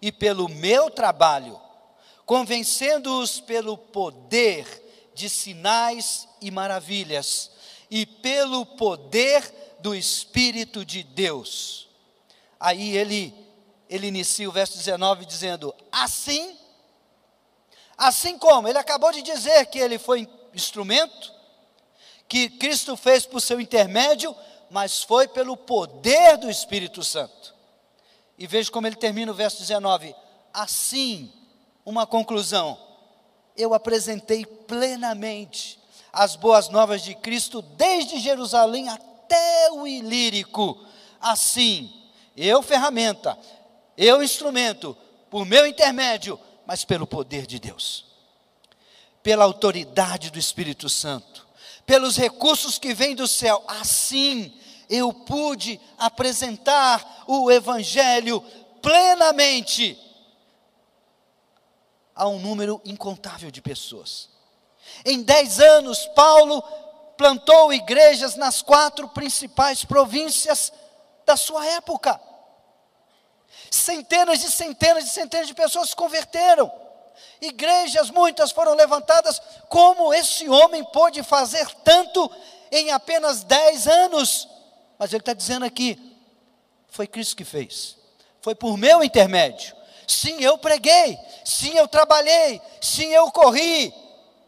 [0.00, 1.60] e pelo meu trabalho,
[2.24, 7.50] convencendo-os pelo poder de sinais e maravilhas
[7.90, 11.88] e pelo poder do Espírito de Deus.
[12.60, 13.41] Aí ele
[13.92, 16.56] ele inicia o verso 19 dizendo: Assim,
[17.96, 21.30] assim como ele acabou de dizer que ele foi instrumento,
[22.26, 24.34] que Cristo fez por seu intermédio,
[24.70, 27.54] mas foi pelo poder do Espírito Santo.
[28.38, 30.16] E veja como ele termina o verso 19:
[30.54, 31.30] Assim,
[31.84, 32.78] uma conclusão,
[33.54, 35.78] eu apresentei plenamente
[36.10, 40.82] as boas novas de Cristo desde Jerusalém até o Ilírico.
[41.20, 41.92] Assim,
[42.34, 43.38] eu ferramenta,
[43.96, 44.96] eu instrumento,
[45.30, 48.04] por meu intermédio, mas pelo poder de Deus,
[49.22, 51.46] pela autoridade do Espírito Santo,
[51.86, 53.62] pelos recursos que vêm do céu.
[53.66, 54.52] Assim,
[54.88, 58.40] eu pude apresentar o Evangelho
[58.80, 59.98] plenamente
[62.14, 64.28] a um número incontável de pessoas.
[65.04, 66.62] Em dez anos, Paulo
[67.16, 70.72] plantou igrejas nas quatro principais províncias
[71.24, 72.20] da sua época.
[73.72, 76.70] Centenas e centenas e centenas de pessoas se converteram.
[77.40, 79.40] Igrejas, muitas foram levantadas.
[79.70, 82.30] Como esse homem pôde fazer tanto
[82.70, 84.46] em apenas dez anos?
[84.98, 85.98] Mas ele está dizendo aqui:
[86.86, 87.96] foi Cristo que fez,
[88.42, 89.74] foi por meu intermédio.
[90.06, 93.94] Sim, eu preguei, sim, eu trabalhei, sim, eu corri,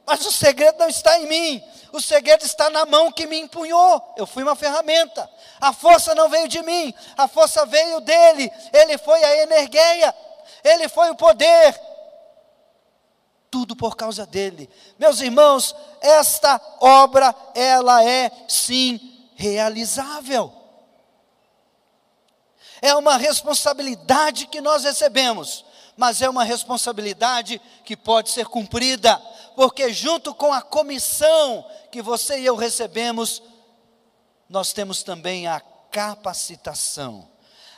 [0.04, 4.14] mas o segredo não está em mim, o segredo está na mão que me empunhou.
[4.16, 5.30] Eu fui uma ferramenta.
[5.60, 8.50] A força não veio de mim, a força veio dele.
[8.72, 10.12] Ele foi a energia,
[10.64, 11.80] ele foi o poder.
[13.48, 14.68] Tudo por causa dele.
[14.98, 20.52] Meus irmãos, esta obra, ela é sim realizável.
[22.82, 25.64] É uma responsabilidade que nós recebemos,
[25.96, 29.22] mas é uma responsabilidade que pode ser cumprida
[29.54, 33.42] porque junto com a comissão que você e eu recebemos,
[34.48, 37.28] nós temos também a capacitação.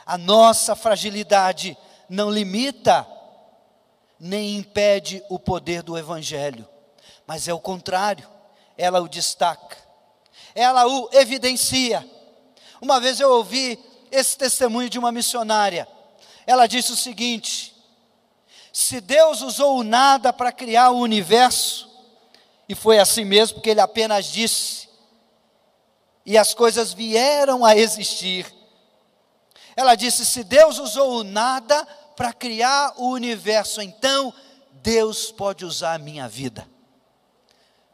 [0.05, 1.77] A nossa fragilidade
[2.09, 3.05] não limita
[4.19, 6.67] nem impede o poder do Evangelho,
[7.27, 8.27] mas é o contrário,
[8.75, 9.77] ela o destaca,
[10.55, 12.07] ela o evidencia.
[12.81, 13.77] Uma vez eu ouvi
[14.11, 15.87] esse testemunho de uma missionária,
[16.47, 17.75] ela disse o seguinte:
[18.79, 21.89] se Deus usou o nada para criar o universo,
[22.69, 24.87] e foi assim mesmo, porque ele apenas disse,
[26.23, 28.45] e as coisas vieram a existir.
[29.75, 31.83] Ela disse: se Deus usou o nada
[32.15, 34.31] para criar o universo, então
[34.73, 36.69] Deus pode usar a minha vida.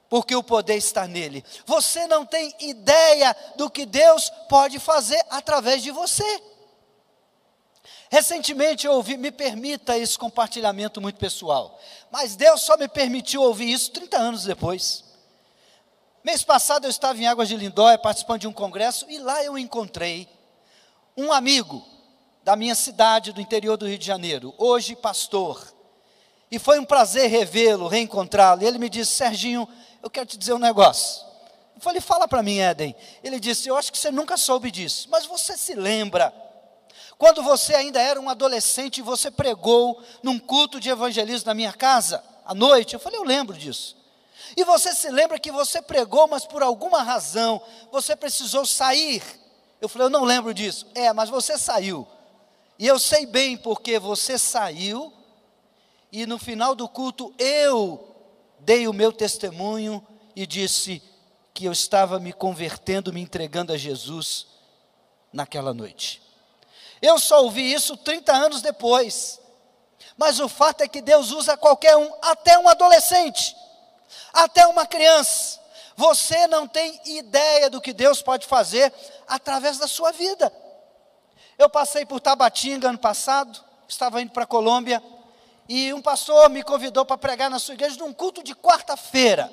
[0.10, 1.46] Porque o poder está nele.
[1.66, 6.44] Você não tem ideia do que Deus pode fazer através de você.
[8.14, 11.80] Recentemente eu ouvi, me permita esse compartilhamento muito pessoal,
[12.11, 15.03] mas Deus só me permitiu ouvir isso 30 anos depois.
[16.24, 19.57] Mês passado eu estava em Águas de Lindóia participando de um congresso e lá eu
[19.57, 20.30] encontrei
[21.18, 21.84] um amigo
[22.43, 25.74] da minha cidade, do interior do Rio de Janeiro, hoje pastor.
[26.51, 28.61] E foi um prazer revê-lo, reencontrá-lo.
[28.61, 29.68] E ele me disse: Serginho,
[30.03, 31.26] eu quero te dizer um negócio.
[31.76, 32.95] Eu falei: Fala para mim, Éden.
[33.24, 36.32] Ele disse: Eu acho que você nunca soube disso, mas você se lembra
[37.24, 42.22] quando você ainda era um adolescente, você pregou num culto de evangelismo na minha casa,
[42.44, 42.96] à noite.
[42.96, 43.96] Eu falei, eu lembro disso.
[44.58, 47.62] E você se lembra que você pregou, mas por alguma razão
[47.94, 49.24] você precisou sair.
[49.80, 50.86] Eu falei, eu não lembro disso.
[50.94, 52.06] É, mas você saiu.
[52.78, 55.14] E eu sei bem porque você saiu.
[56.12, 58.06] E no final do culto eu
[58.60, 60.06] dei o meu testemunho
[60.36, 61.02] e disse
[61.54, 64.46] que eu estava me convertendo, me entregando a Jesus
[65.32, 66.23] naquela noite.
[67.04, 69.38] Eu só ouvi isso 30 anos depois.
[70.16, 73.54] Mas o fato é que Deus usa qualquer um, até um adolescente,
[74.32, 75.60] até uma criança.
[75.97, 78.93] Você não tem ideia do que Deus pode fazer
[79.28, 80.51] através da sua vida.
[81.58, 85.04] Eu passei por Tabatinga ano passado, estava indo para a Colômbia,
[85.68, 89.51] e um pastor me convidou para pregar na sua igreja num culto de quarta-feira.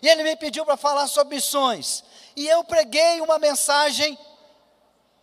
[0.00, 2.02] E ele me pediu para falar sobre missões.
[2.34, 4.18] E eu preguei uma mensagem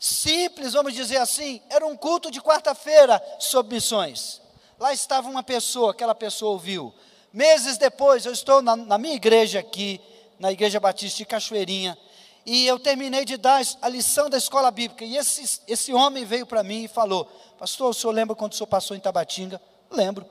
[0.05, 4.41] simples, vamos dizer assim, era um culto de quarta-feira sobre missões.
[4.79, 6.93] Lá estava uma pessoa, aquela pessoa ouviu.
[7.33, 9.99] Meses depois, eu estou na, na minha igreja aqui,
[10.39, 11.97] na Igreja Batista de Cachoeirinha,
[12.45, 15.03] e eu terminei de dar a lição da escola bíblica.
[15.03, 17.25] E esse, esse homem veio para mim e falou:
[17.57, 19.59] Pastor, o senhor lembra quando o senhor passou em Tabatinga?
[19.89, 20.25] Lembro.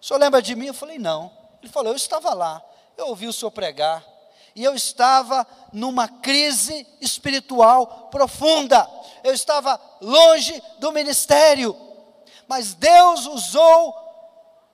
[0.00, 0.66] O senhor lembra de mim?
[0.66, 1.30] Eu falei: Não.
[1.62, 2.60] Ele falou: Eu estava lá,
[2.96, 4.04] eu ouvi o senhor pregar.
[4.54, 8.88] E eu estava numa crise espiritual profunda.
[9.22, 11.76] Eu estava longe do ministério.
[12.46, 13.94] Mas Deus usou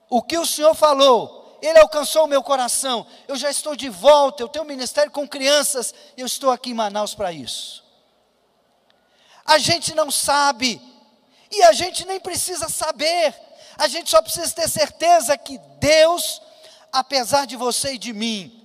[0.09, 3.05] o que o Senhor falou ele alcançou o meu coração.
[3.27, 6.71] Eu já estou de volta, eu tenho um ministério com crianças, e eu estou aqui
[6.71, 7.83] em Manaus para isso.
[9.45, 10.81] A gente não sabe,
[11.51, 13.35] e a gente nem precisa saber,
[13.77, 16.41] a gente só precisa ter certeza que Deus,
[16.91, 18.60] apesar de você e de mim,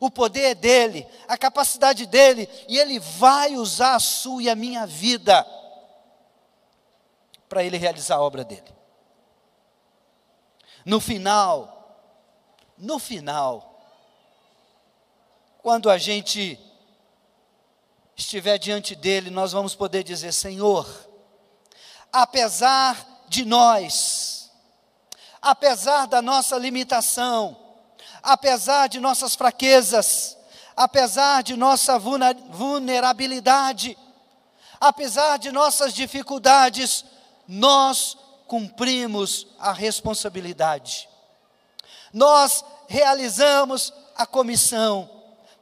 [0.00, 4.54] o poder é dele, a capacidade dele, e ele vai usar a sua e a
[4.54, 5.46] minha vida
[7.48, 8.74] para ele realizar a obra dele.
[10.84, 12.04] No final,
[12.76, 13.80] no final,
[15.58, 16.60] quando a gente
[18.16, 20.86] estiver diante dele, nós vamos poder dizer: Senhor,
[22.12, 24.50] apesar de nós,
[25.40, 27.65] apesar da nossa limitação,
[28.26, 30.36] apesar de nossas fraquezas,
[30.76, 33.96] apesar de nossa vulnerabilidade,
[34.80, 37.04] apesar de nossas dificuldades,
[37.46, 38.16] nós
[38.48, 41.08] cumprimos a responsabilidade.
[42.12, 45.08] Nós realizamos a comissão,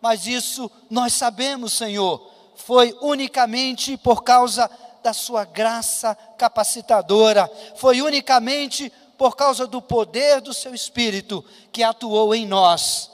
[0.01, 4.71] mas isso nós sabemos, Senhor, foi unicamente por causa
[5.03, 7.47] da Sua graça capacitadora,
[7.77, 13.11] foi unicamente por causa do poder do Seu Espírito que atuou em nós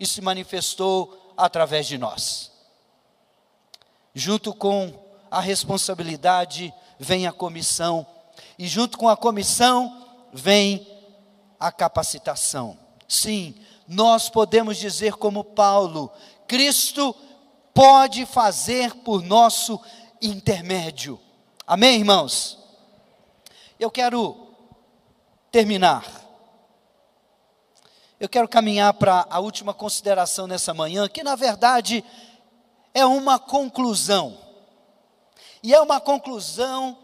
[0.00, 2.50] e se manifestou através de nós.
[4.14, 4.92] Junto com
[5.30, 8.04] a responsabilidade vem a comissão,
[8.58, 10.86] e junto com a comissão vem
[11.60, 12.76] a capacitação.
[13.06, 13.54] Sim,
[13.86, 16.12] nós podemos dizer como Paulo:
[16.46, 17.14] Cristo
[17.72, 19.80] pode fazer por nosso
[20.20, 21.20] intermédio.
[21.66, 22.58] Amém, irmãos?
[23.78, 24.47] Eu quero
[25.50, 26.04] terminar.
[28.20, 32.04] Eu quero caminhar para a última consideração nessa manhã, que na verdade
[32.92, 34.36] é uma conclusão.
[35.62, 36.98] E é uma conclusão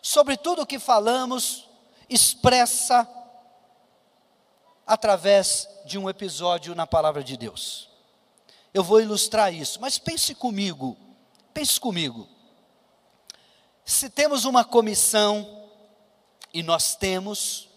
[0.00, 1.68] sobre tudo o que falamos,
[2.08, 3.08] expressa
[4.86, 7.88] através de um episódio na palavra de Deus.
[8.74, 10.96] Eu vou ilustrar isso, mas pense comigo,
[11.52, 12.26] pense comigo.
[13.84, 15.61] Se temos uma comissão,
[16.52, 17.68] e nós temos,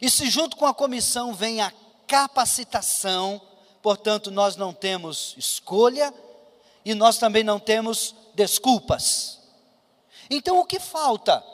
[0.00, 1.72] e se junto com a comissão vem a
[2.06, 3.40] capacitação,
[3.82, 6.14] portanto, nós não temos escolha
[6.84, 9.40] e nós também não temos desculpas.
[10.30, 11.44] Então, o que falta?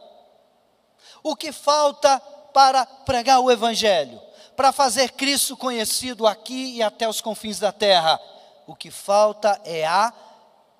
[1.22, 2.20] O que falta
[2.52, 4.20] para pregar o Evangelho,
[4.54, 8.20] para fazer Cristo conhecido aqui e até os confins da terra?
[8.66, 10.12] O que falta é a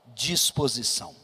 [0.08, 1.23] disposição.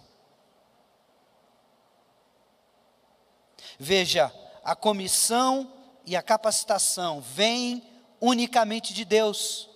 [3.83, 4.31] Veja,
[4.62, 5.72] a comissão
[6.05, 7.83] e a capacitação vêm
[8.20, 9.70] unicamente de Deus,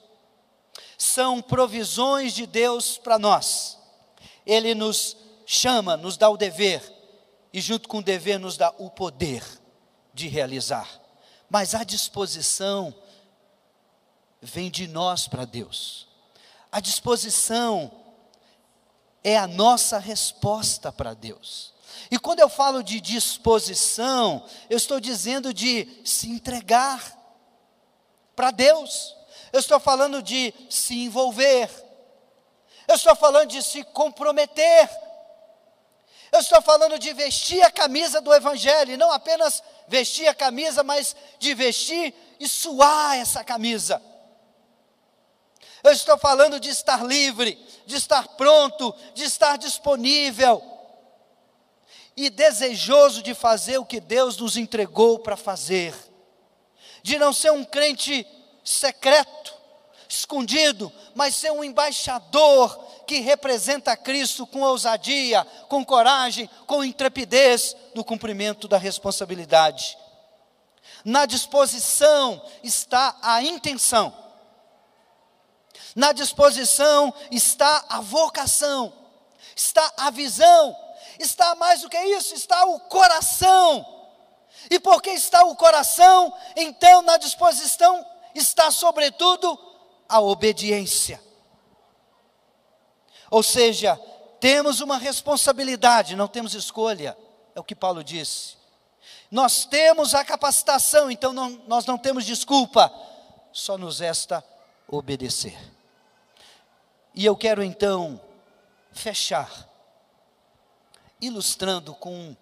[0.99, 3.79] são provisões de Deus para nós.
[4.45, 6.83] Ele nos chama, nos dá o dever,
[7.51, 9.43] e junto com o dever nos dá o poder
[10.13, 11.01] de realizar.
[11.49, 12.95] Mas a disposição
[14.43, 16.07] vem de nós para Deus.
[16.71, 17.91] A disposição
[19.23, 21.74] é a nossa resposta para Deus.
[22.11, 27.17] E quando eu falo de disposição, eu estou dizendo de se entregar
[28.35, 29.17] para Deus.
[29.53, 31.71] Eu estou falando de se envolver.
[32.87, 34.89] Eu estou falando de se comprometer
[36.35, 40.83] eu estou falando de vestir a camisa do Evangelho, e não apenas vestir a camisa,
[40.83, 44.03] mas de vestir e suar essa camisa.
[45.85, 50.61] Eu estou falando de estar livre, de estar pronto, de estar disponível
[52.17, 55.95] e desejoso de fazer o que Deus nos entregou para fazer,
[57.03, 58.27] de não ser um crente
[58.65, 59.55] secreto,
[60.09, 68.05] escondido, mas ser um embaixador que representa Cristo com ousadia, com coragem, com intrepidez no
[68.05, 69.99] cumprimento da responsabilidade.
[71.05, 74.17] Na disposição está a intenção.
[75.95, 78.93] Na disposição está a vocação.
[79.57, 80.77] está a visão,
[81.19, 83.85] está mais do que isso, está o coração.
[84.71, 88.05] E porque está o coração, então na disposição
[88.35, 89.59] está, sobretudo,
[90.09, 91.21] a obediência.
[93.31, 93.97] Ou seja,
[94.41, 97.17] temos uma responsabilidade, não temos escolha,
[97.55, 98.57] é o que Paulo disse.
[99.31, 102.93] Nós temos a capacitação, então não, nós não temos desculpa,
[103.53, 104.45] só nos resta
[104.87, 105.59] obedecer.
[107.15, 108.21] E eu quero então
[108.93, 109.51] fechar,
[111.25, 112.37] ilustrando com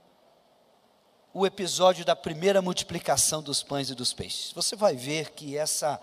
[1.33, 4.53] o episódio da primeira multiplicação dos pães e dos peixes.
[4.53, 6.01] Você vai ver que essa,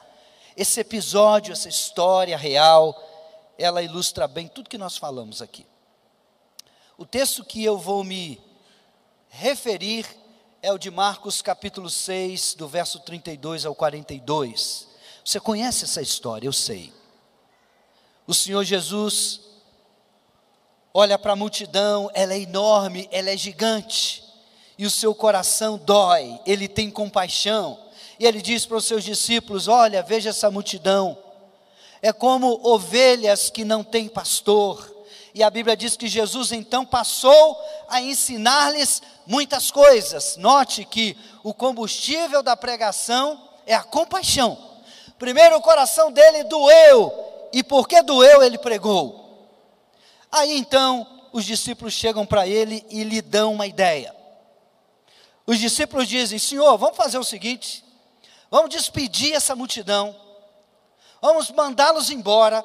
[0.56, 2.98] esse episódio, essa história real,
[3.58, 5.66] ela ilustra bem tudo que nós falamos aqui.
[6.98, 8.42] O texto que eu vou me
[9.30, 10.06] referir
[10.62, 14.88] é o de Marcos capítulo 6, do verso 32 ao 42.
[15.24, 16.92] Você conhece essa história, eu sei.
[18.26, 19.49] O Senhor Jesus
[20.94, 24.24] olha para a multidão, ela é enorme, ela é gigante,
[24.78, 27.78] e o seu coração dói, ele tem compaixão,
[28.20, 31.18] e ele diz para os seus discípulos: Olha, veja essa multidão,
[32.02, 34.98] é como ovelhas que não têm pastor.
[35.34, 40.36] E a Bíblia diz que Jesus então passou a ensinar-lhes muitas coisas.
[40.38, 44.58] Note que o combustível da pregação é a compaixão.
[45.20, 47.14] Primeiro o coração dele doeu,
[47.54, 49.29] e porque doeu ele pregou.
[50.32, 54.16] Aí então os discípulos chegam para ele e lhe dão uma ideia.
[55.46, 57.84] Os discípulos dizem: Senhor, vamos fazer o seguinte,
[58.50, 60.16] vamos despedir essa multidão
[61.22, 62.64] Vamos mandá-los embora,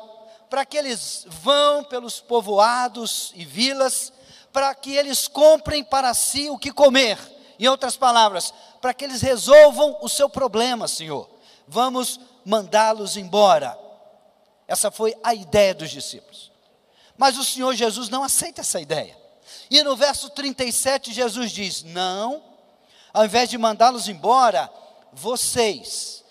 [0.48, 4.12] para que eles vão pelos povoados e vilas,
[4.52, 7.18] para que eles comprem para si o que comer.
[7.58, 11.28] Em outras palavras, para que eles resolvam o seu problema, Senhor.
[11.66, 13.78] Vamos mandá-los embora.
[14.66, 16.52] Essa foi a ideia dos discípulos.
[17.16, 19.16] Mas o Senhor Jesus não aceita essa ideia.
[19.70, 22.42] E no verso 37, Jesus diz: Não,
[23.12, 24.70] ao invés de mandá-los embora,
[25.12, 26.24] vocês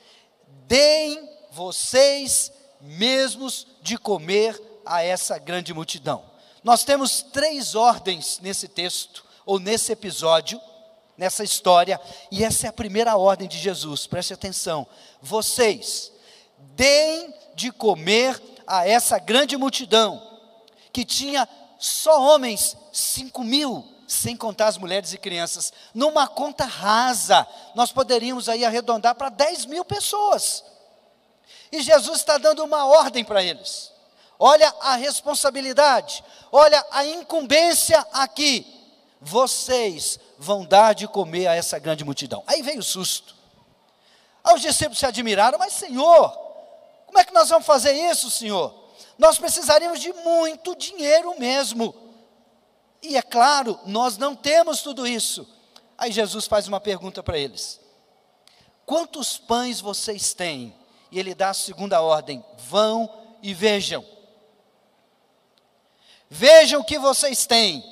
[0.67, 6.23] deem vocês mesmos de comer a essa grande multidão.
[6.63, 10.59] Nós temos três ordens nesse texto, ou nesse episódio,
[11.17, 11.99] nessa história,
[12.31, 14.87] e essa é a primeira ordem de Jesus, preste atenção.
[15.21, 16.11] Vocês
[16.75, 20.32] deem de comer a essa grande multidão,
[20.93, 25.73] que tinha só homens, cinco mil, sem contar as mulheres e crianças.
[25.93, 30.63] Numa conta rasa, nós poderíamos aí arredondar para 10 mil pessoas.
[31.71, 33.91] E Jesus está dando uma ordem para eles.
[34.39, 38.67] Olha a responsabilidade, olha a incumbência aqui.
[39.19, 42.43] Vocês vão dar de comer a essa grande multidão.
[42.45, 43.35] Aí veio o susto.
[44.43, 46.29] Aí os discípulos se admiraram, mas Senhor,
[47.07, 48.82] como é que nós vamos fazer isso, Senhor?
[49.17, 51.93] Nós precisaríamos de muito dinheiro mesmo.
[53.01, 55.47] E é claro, nós não temos tudo isso.
[55.97, 57.79] Aí Jesus faz uma pergunta para eles:
[58.85, 60.75] Quantos pães vocês têm?
[61.13, 63.07] e ele dá a segunda ordem: vão
[63.43, 64.03] e vejam.
[66.27, 67.83] Vejam o que vocês têm.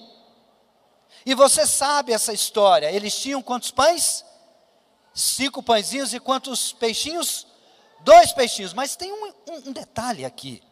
[1.23, 2.91] E você sabe essa história.
[2.91, 4.25] Eles tinham quantos pães?
[5.13, 7.45] Cinco pãezinhos e quantos peixinhos?
[7.99, 8.73] Dois peixinhos.
[8.73, 10.63] Mas tem um, um, um detalhe aqui.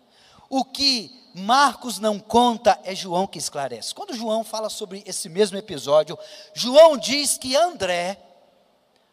[0.49, 3.93] O que Marcos não conta é João que esclarece.
[3.93, 6.17] Quando João fala sobre esse mesmo episódio,
[6.53, 8.19] João diz que André,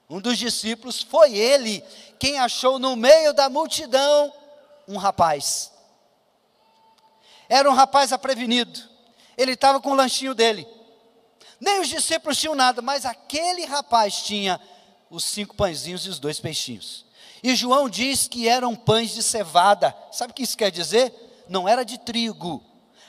[0.08, 1.84] um dos discípulos, foi ele
[2.18, 4.32] quem achou no meio da multidão
[4.88, 5.72] um rapaz.
[7.48, 8.80] Era um rapaz aprevenido.
[9.36, 10.66] Ele estava com o lanchinho dele.
[11.60, 14.60] Nem os discípulos tinham nada, mas aquele rapaz tinha
[15.10, 17.04] os cinco pãezinhos e os dois peixinhos.
[17.42, 19.94] E João diz que eram pães de cevada.
[20.10, 21.25] Sabe o que isso quer dizer?
[21.48, 22.62] Não era de trigo.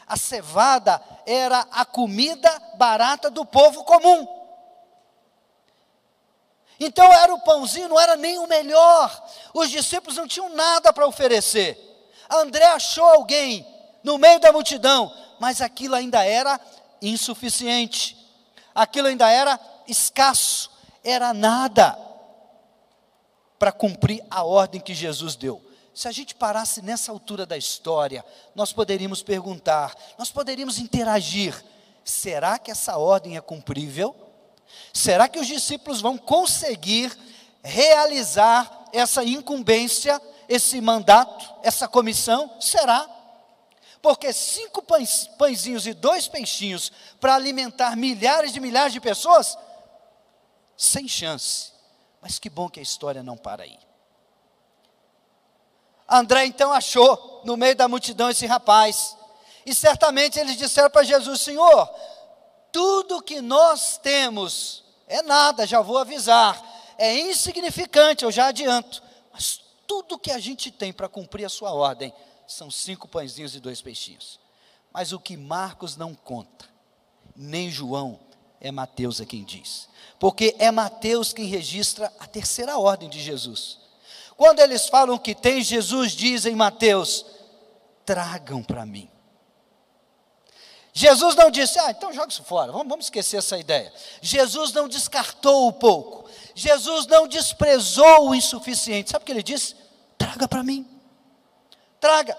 [0.07, 4.27] A cevada era a comida barata do povo comum.
[6.79, 9.29] Então era o pãozinho, não era nem o melhor.
[9.53, 11.77] Os discípulos não tinham nada para oferecer.
[12.29, 13.65] André achou alguém
[14.03, 16.59] no meio da multidão, mas aquilo ainda era
[17.01, 18.15] insuficiente.
[18.73, 20.69] Aquilo ainda era escasso,
[21.03, 21.97] era nada
[23.57, 25.66] para cumprir a ordem que Jesus deu.
[25.97, 28.23] Se a gente parasse nessa altura da história,
[28.53, 31.55] nós poderíamos perguntar, nós poderíamos interagir:
[32.05, 34.15] será que essa ordem é cumprível?
[34.93, 37.17] Será que os discípulos vão conseguir
[37.63, 42.61] realizar essa incumbência, esse mandato, essa comissão?
[42.61, 43.09] Será?
[43.99, 49.57] Porque cinco pães, pãezinhos e dois peixinhos para alimentar milhares de milhares de pessoas?
[50.77, 51.71] Sem chance.
[52.21, 53.86] Mas que bom que a história não para aí.
[56.07, 59.17] André então achou no meio da multidão esse rapaz.
[59.65, 61.89] E certamente eles disseram para Jesus: Senhor,
[62.71, 66.61] tudo que nós temos é nada, já vou avisar,
[66.97, 69.01] é insignificante, eu já adianto,
[69.33, 72.13] mas tudo que a gente tem para cumprir a sua ordem
[72.47, 74.39] são cinco pãezinhos e dois peixinhos.
[74.93, 76.65] Mas o que Marcos não conta,
[77.35, 78.19] nem João,
[78.59, 79.87] é Mateus é quem diz.
[80.19, 83.79] Porque é Mateus quem registra a terceira ordem de Jesus.
[84.37, 87.25] Quando eles falam que tem, Jesus diz em Mateus:
[88.05, 89.09] tragam para mim.
[90.93, 93.93] Jesus não disse, ah, então joga isso fora, vamos, vamos esquecer essa ideia.
[94.19, 96.27] Jesus não descartou o pouco.
[96.55, 99.11] Jesus não desprezou o insuficiente.
[99.11, 99.75] Sabe o que ele disse?
[100.17, 100.87] Traga para mim.
[101.99, 102.35] Traga.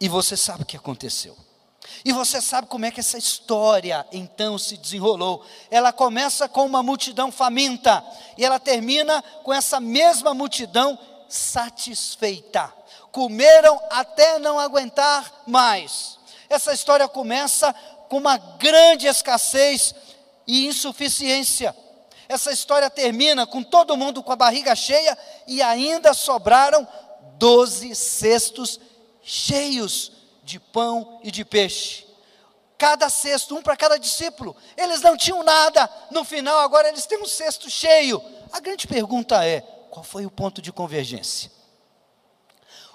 [0.00, 1.36] E você sabe o que aconteceu.
[2.04, 5.44] E você sabe como é que essa história então se desenrolou.
[5.70, 8.04] Ela começa com uma multidão faminta
[8.36, 12.72] e ela termina com essa mesma multidão satisfeita.
[13.10, 16.18] Comeram até não aguentar mais.
[16.48, 17.74] Essa história começa
[18.08, 19.94] com uma grande escassez
[20.46, 21.74] e insuficiência.
[22.28, 25.16] Essa história termina com todo mundo com a barriga cheia
[25.46, 26.86] e ainda sobraram
[27.38, 28.78] doze cestos
[29.22, 30.17] cheios
[30.48, 32.06] de pão e de peixe.
[32.78, 34.56] Cada cesto, um para cada discípulo.
[34.76, 35.90] Eles não tinham nada.
[36.10, 38.22] No final, agora eles têm um cesto cheio.
[38.50, 41.50] A grande pergunta é: qual foi o ponto de convergência?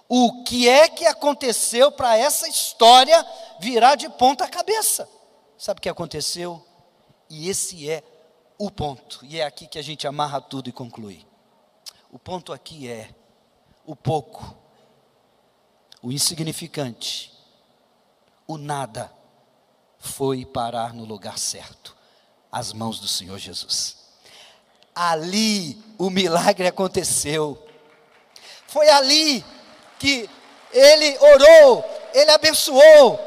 [0.09, 3.25] O que é que aconteceu para essa história
[3.59, 5.07] virar de ponta cabeça?
[5.57, 6.63] Sabe o que aconteceu?
[7.29, 8.03] E esse é
[8.57, 9.19] o ponto.
[9.23, 11.25] E é aqui que a gente amarra tudo e conclui.
[12.11, 13.09] O ponto aqui é
[13.85, 14.55] o pouco,
[16.01, 17.32] o insignificante,
[18.47, 19.11] o nada
[19.99, 21.95] foi parar no lugar certo,
[22.51, 23.97] as mãos do Senhor Jesus.
[24.93, 27.61] Ali o milagre aconteceu.
[28.67, 29.43] Foi ali
[29.97, 30.29] que
[30.71, 33.19] ele orou, ele abençoou.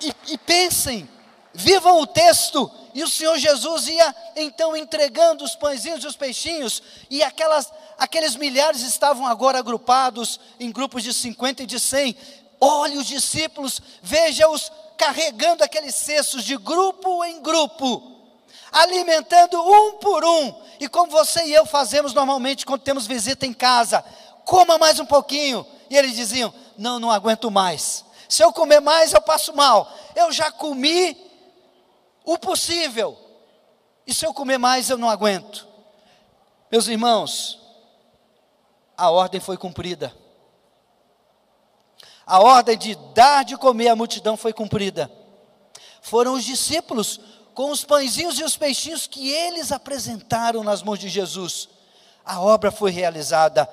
[0.00, 1.08] E, e pensem,
[1.54, 2.70] vivam o texto.
[2.94, 8.34] E o Senhor Jesus ia então entregando os pãezinhos e os peixinhos, e aquelas, aqueles
[8.34, 12.16] milhares estavam agora agrupados em grupos de 50 e de 100.
[12.60, 18.16] Olhe os discípulos, veja-os carregando aqueles cestos de grupo em grupo,
[18.72, 23.52] alimentando um por um, e como você e eu fazemos normalmente quando temos visita em
[23.52, 24.04] casa,
[24.44, 25.66] coma mais um pouquinho.
[25.90, 28.04] E eles diziam: Não, não aguento mais.
[28.28, 29.92] Se eu comer mais, eu passo mal.
[30.14, 31.16] Eu já comi
[32.24, 33.16] o possível.
[34.06, 35.66] E se eu comer mais, eu não aguento.
[36.70, 37.58] Meus irmãos,
[38.96, 40.14] a ordem foi cumprida.
[42.28, 45.10] A ordem de dar de comer à multidão foi cumprida.
[46.00, 47.18] Foram os discípulos
[47.54, 51.68] com os pãezinhos e os peixinhos que eles apresentaram nas mãos de Jesus.
[52.24, 53.68] A obra foi realizada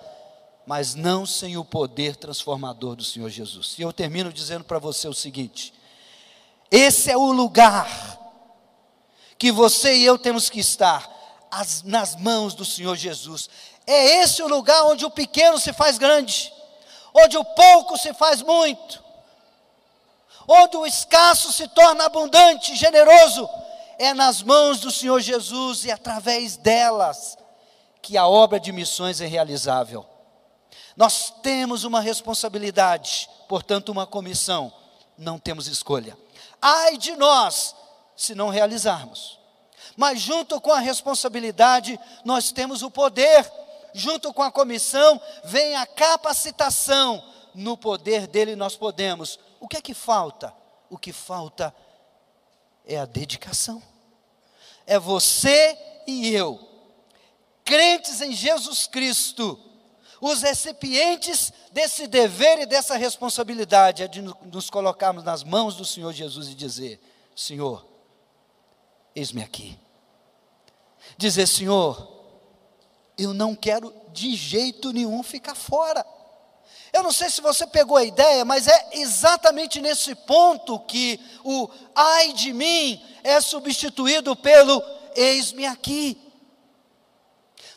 [0.66, 3.76] mas não sem o poder transformador do Senhor Jesus.
[3.78, 5.74] E eu termino dizendo para você o seguinte:
[6.72, 8.20] esse é o lugar
[9.38, 11.08] que você e eu temos que estar,
[11.52, 13.50] as, nas mãos do Senhor Jesus.
[13.86, 16.52] É esse o lugar onde o pequeno se faz grande,
[17.16, 19.02] onde o pouco se faz muito,
[20.46, 23.50] onde o escasso se torna abundante, generoso.
[23.98, 27.38] É nas mãos do Senhor Jesus e através delas
[28.02, 30.06] que a obra de missões é realizável.
[30.98, 34.72] Nós temos uma responsabilidade, portanto, uma comissão,
[35.18, 36.18] não temos escolha.
[36.62, 37.74] Ai de nós
[38.18, 39.40] se não realizarmos.
[39.96, 43.50] Mas junto com a responsabilidade, nós temos o poder,
[43.96, 47.24] junto com a comissão, vem a capacitação.
[47.54, 49.40] No poder dele nós podemos.
[49.60, 50.54] O que é que falta?
[50.90, 51.74] O que falta
[52.86, 53.82] é a dedicação.
[54.86, 56.60] É você e eu,
[57.64, 59.60] crentes em Jesus Cristo,
[60.22, 66.14] os recipientes desse dever e dessa responsabilidade é de nos colocarmos nas mãos do Senhor
[66.14, 67.02] Jesus e dizer:
[67.36, 67.86] Senhor,
[69.16, 69.80] eis-me aqui.
[71.18, 72.15] Dizer, Senhor,
[73.18, 76.06] eu não quero de jeito nenhum ficar fora.
[76.92, 81.70] Eu não sei se você pegou a ideia, mas é exatamente nesse ponto que o
[81.94, 84.82] ai de mim é substituído pelo
[85.16, 86.22] eis-me aqui.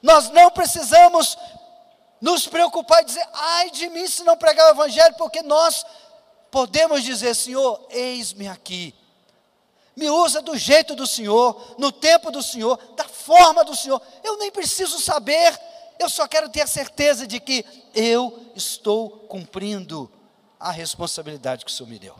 [0.02, 1.36] Nós não precisamos
[2.20, 5.84] nos preocupar e dizer, ai de mim se não pregar o Evangelho, porque nós
[6.50, 8.94] podemos dizer, Senhor, eis-me aqui.
[9.98, 14.00] Me usa do jeito do Senhor, no tempo do Senhor, da forma do Senhor.
[14.22, 15.60] Eu nem preciso saber,
[15.98, 20.08] eu só quero ter a certeza de que eu estou cumprindo
[20.60, 22.14] a responsabilidade que o Senhor me deu.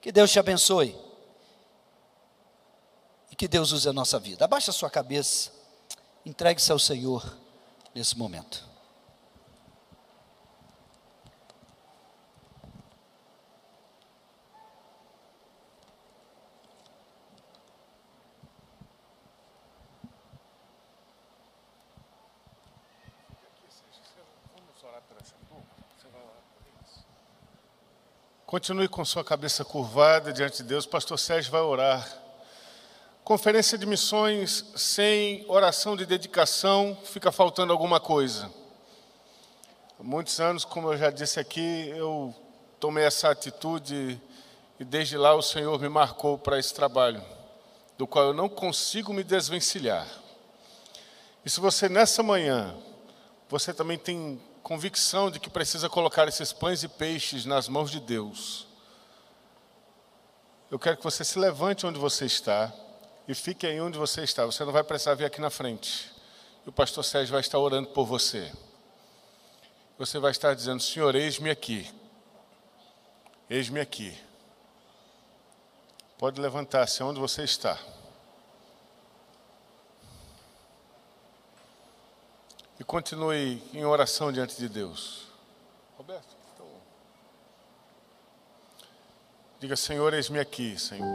[0.00, 0.96] Que Deus te abençoe.
[3.32, 4.44] E que Deus use a nossa vida.
[4.44, 5.50] Abaixa a sua cabeça,
[6.24, 7.36] entregue-se ao Senhor
[7.92, 8.65] nesse momento.
[28.46, 30.86] Continue com sua cabeça curvada diante de Deus.
[30.86, 32.08] Pastor Sérgio vai orar.
[33.24, 38.48] Conferência de missões sem oração de dedicação, fica faltando alguma coisa.
[39.98, 42.32] Há muitos anos, como eu já disse aqui, eu
[42.78, 44.22] tomei essa atitude
[44.78, 47.20] e desde lá o Senhor me marcou para esse trabalho,
[47.98, 50.06] do qual eu não consigo me desvencilhar.
[51.44, 52.76] E se você nessa manhã,
[53.48, 58.00] você também tem convicção de que precisa colocar esses pães e peixes nas mãos de
[58.00, 58.66] Deus,
[60.68, 62.72] eu quero que você se levante onde você está
[63.28, 64.44] e fique aí onde você está.
[64.44, 66.12] Você não vai precisar vir aqui na frente.
[66.66, 68.52] E o pastor Sérgio vai estar orando por você.
[69.96, 71.88] Você vai estar dizendo: Senhor, eis-me aqui.
[73.48, 74.18] Eis-me aqui.
[76.18, 77.78] Pode levantar-se onde você está.
[82.86, 85.26] Continue em oração diante de Deus.
[85.98, 86.66] Roberto, então.
[89.58, 91.06] Diga, Senhor, eis-me aqui, Senhor.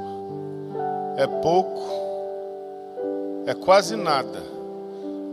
[1.18, 1.82] É pouco,
[3.46, 4.42] é quase nada,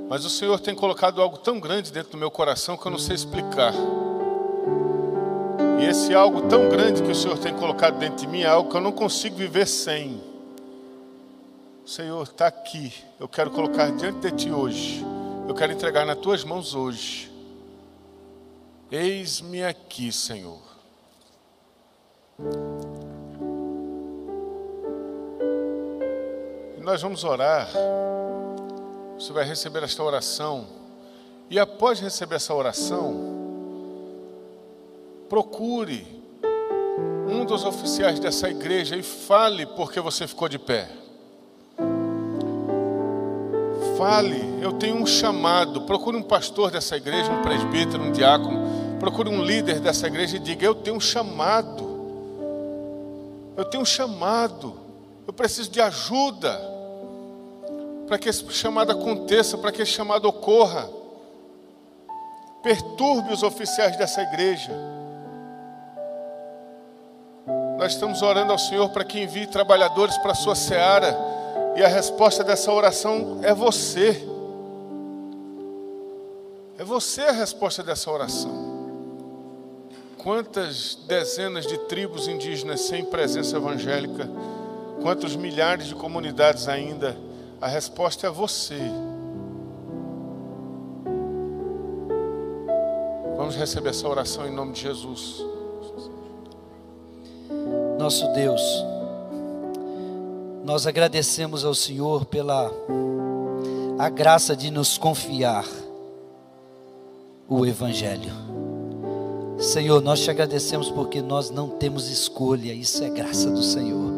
[0.09, 2.99] mas o Senhor tem colocado algo tão grande dentro do meu coração que eu não
[2.99, 3.73] sei explicar.
[5.81, 8.71] E esse algo tão grande que o Senhor tem colocado dentro de mim é algo
[8.71, 10.21] que eu não consigo viver sem.
[11.87, 12.93] Senhor, está aqui.
[13.19, 15.18] Eu quero colocar diante de Ti hoje
[15.49, 17.33] eu quero entregar nas tuas mãos hoje.
[18.91, 20.61] Eis-me aqui, Senhor.
[26.77, 27.67] E nós vamos orar.
[29.15, 30.67] Você vai receber esta oração.
[31.49, 33.17] E após receber essa oração,
[35.31, 36.07] procure
[37.27, 40.98] um dos oficiais dessa igreja e fale porque você ficou de pé.
[43.99, 45.81] Fale, eu tenho um chamado.
[45.81, 48.97] Procure um pastor dessa igreja, um presbítero, um diácono.
[49.01, 51.85] Procure um líder dessa igreja e diga: Eu tenho um chamado.
[53.57, 54.79] Eu tenho um chamado.
[55.27, 56.57] Eu preciso de ajuda
[58.07, 60.89] para que esse chamado aconteça, para que esse chamado ocorra.
[62.63, 64.71] Perturbe os oficiais dessa igreja.
[67.77, 71.38] Nós estamos orando ao Senhor para que envie trabalhadores para a sua seara
[71.79, 74.21] e a resposta dessa oração é você.
[76.77, 78.51] É você a resposta dessa oração.
[80.17, 84.29] Quantas dezenas de tribos indígenas sem presença evangélica,
[85.01, 87.17] quantos milhares de comunidades ainda,
[87.61, 88.81] a resposta é você.
[93.37, 95.47] Vamos receber essa oração em nome de Jesus.
[97.97, 98.61] Nosso Deus,
[100.69, 102.71] nós agradecemos ao Senhor pela
[103.99, 105.65] a graça de nos confiar
[107.49, 108.31] o Evangelho.
[109.59, 114.13] Senhor, nós te agradecemos porque nós não temos escolha, isso é graça do Senhor.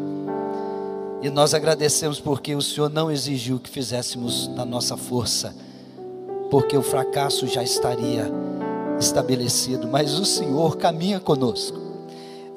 [1.21, 5.55] E nós agradecemos porque o Senhor não exigiu que fizéssemos na nossa força,
[6.49, 8.29] porque o fracasso já estaria
[8.99, 11.79] estabelecido, mas o Senhor caminha conosco.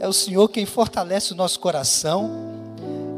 [0.00, 2.53] É o Senhor quem fortalece o nosso coração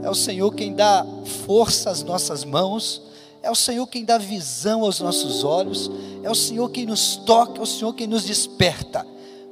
[0.07, 1.05] é o Senhor quem dá
[1.45, 3.03] força às nossas mãos,
[3.43, 5.91] é o Senhor quem dá visão aos nossos olhos,
[6.23, 9.05] é o Senhor quem nos toca, é o Senhor quem nos desperta.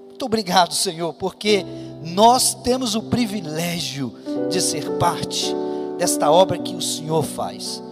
[0.06, 1.66] Muito obrigado, Senhor, porque
[2.04, 4.14] nós temos o privilégio
[4.48, 5.52] de ser parte
[5.98, 7.82] desta obra que o Senhor faz.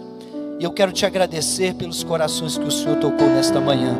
[0.57, 3.99] E eu quero te agradecer pelos corações que o Senhor tocou nesta manhã.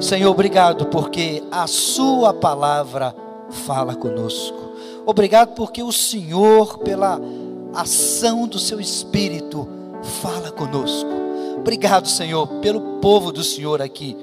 [0.00, 3.14] Senhor, obrigado porque a Sua palavra
[3.48, 4.69] fala conosco.
[5.06, 7.20] Obrigado porque o Senhor, pela
[7.74, 9.68] ação do seu Espírito,
[10.22, 11.10] fala conosco.
[11.58, 14.16] Obrigado, Senhor, pelo povo do Senhor aqui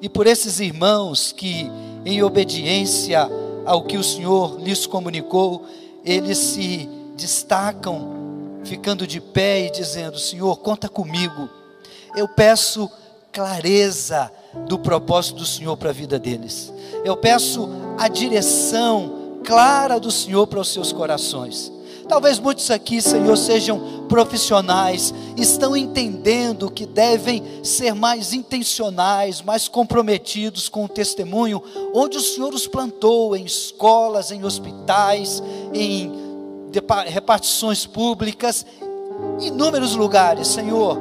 [0.00, 1.70] e por esses irmãos que,
[2.04, 3.28] em obediência
[3.64, 5.64] ao que o Senhor lhes comunicou,
[6.04, 11.48] eles se destacam, ficando de pé e dizendo: Senhor, conta comigo.
[12.14, 12.90] Eu peço
[13.32, 14.30] clareza
[14.66, 16.72] do propósito do Senhor para a vida deles.
[17.04, 21.72] Eu peço a direção clara do Senhor para os seus corações.
[22.08, 30.68] Talvez muitos aqui, Senhor, sejam profissionais, estão entendendo que devem ser mais intencionais, mais comprometidos
[30.68, 31.62] com o testemunho,
[31.94, 35.42] onde o Senhor os plantou em escolas, em hospitais,
[35.72, 36.12] em
[37.06, 38.66] repartições públicas,
[39.40, 40.98] inúmeros lugares, Senhor.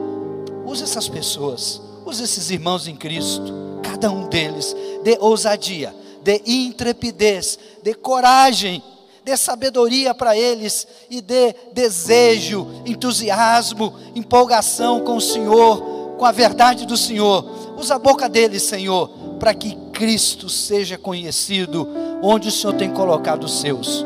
[0.66, 7.60] Use essas pessoas, use esses irmãos em Cristo, cada um deles, dê ousadia dê intrepidez,
[7.84, 8.82] dê coragem,
[9.24, 16.88] dê sabedoria para eles e dê desejo, entusiasmo, empolgação com o Senhor, com a verdade
[16.88, 17.78] do Senhor.
[17.78, 19.08] Usa a boca deles, Senhor,
[19.40, 21.88] para que Cristo seja conhecido
[22.24, 24.04] onde o Senhor tem colocado os seus.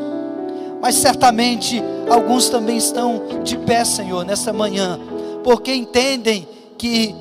[0.78, 5.00] Mas certamente alguns também estão de pé, Senhor, nessa manhã,
[5.42, 6.46] porque entendem
[6.76, 7.14] que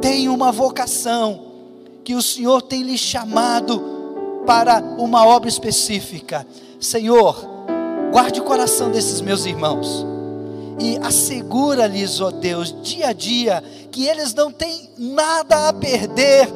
[0.00, 1.43] tem uma vocação,
[2.04, 6.46] que o Senhor tem lhe chamado para uma obra específica.
[6.78, 7.36] Senhor,
[8.12, 10.06] guarde o coração desses meus irmãos
[10.78, 16.48] e assegura-lhes, ó Deus, dia a dia, que eles não têm nada a perder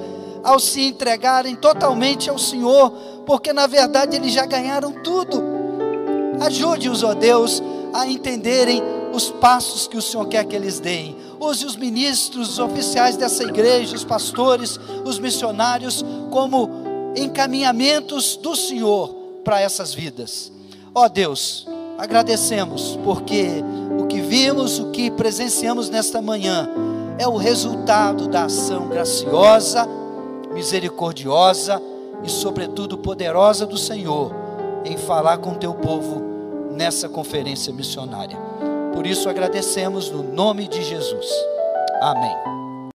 [0.42, 2.90] ao se entregarem totalmente ao Senhor,
[3.26, 5.42] porque na verdade eles já ganharam tudo.
[6.40, 8.82] Ajude-os, ó Deus, a entenderem
[9.12, 11.16] os passos que o Senhor quer que eles deem.
[11.40, 16.68] Use os ministros, os oficiais dessa igreja, os pastores, os missionários, como
[17.16, 19.09] encaminhamentos do Senhor
[19.44, 20.52] para essas vidas.
[20.94, 23.62] Ó Deus, agradecemos porque
[23.98, 26.68] o que vimos, o que presenciamos nesta manhã,
[27.18, 29.88] é o resultado da ação graciosa,
[30.52, 31.80] misericordiosa
[32.22, 34.32] e, sobretudo, poderosa do Senhor
[34.84, 36.22] em falar com teu povo
[36.72, 38.47] nessa conferência missionária.
[38.99, 41.30] Por isso agradecemos no nome de Jesus.
[42.03, 42.57] Amém.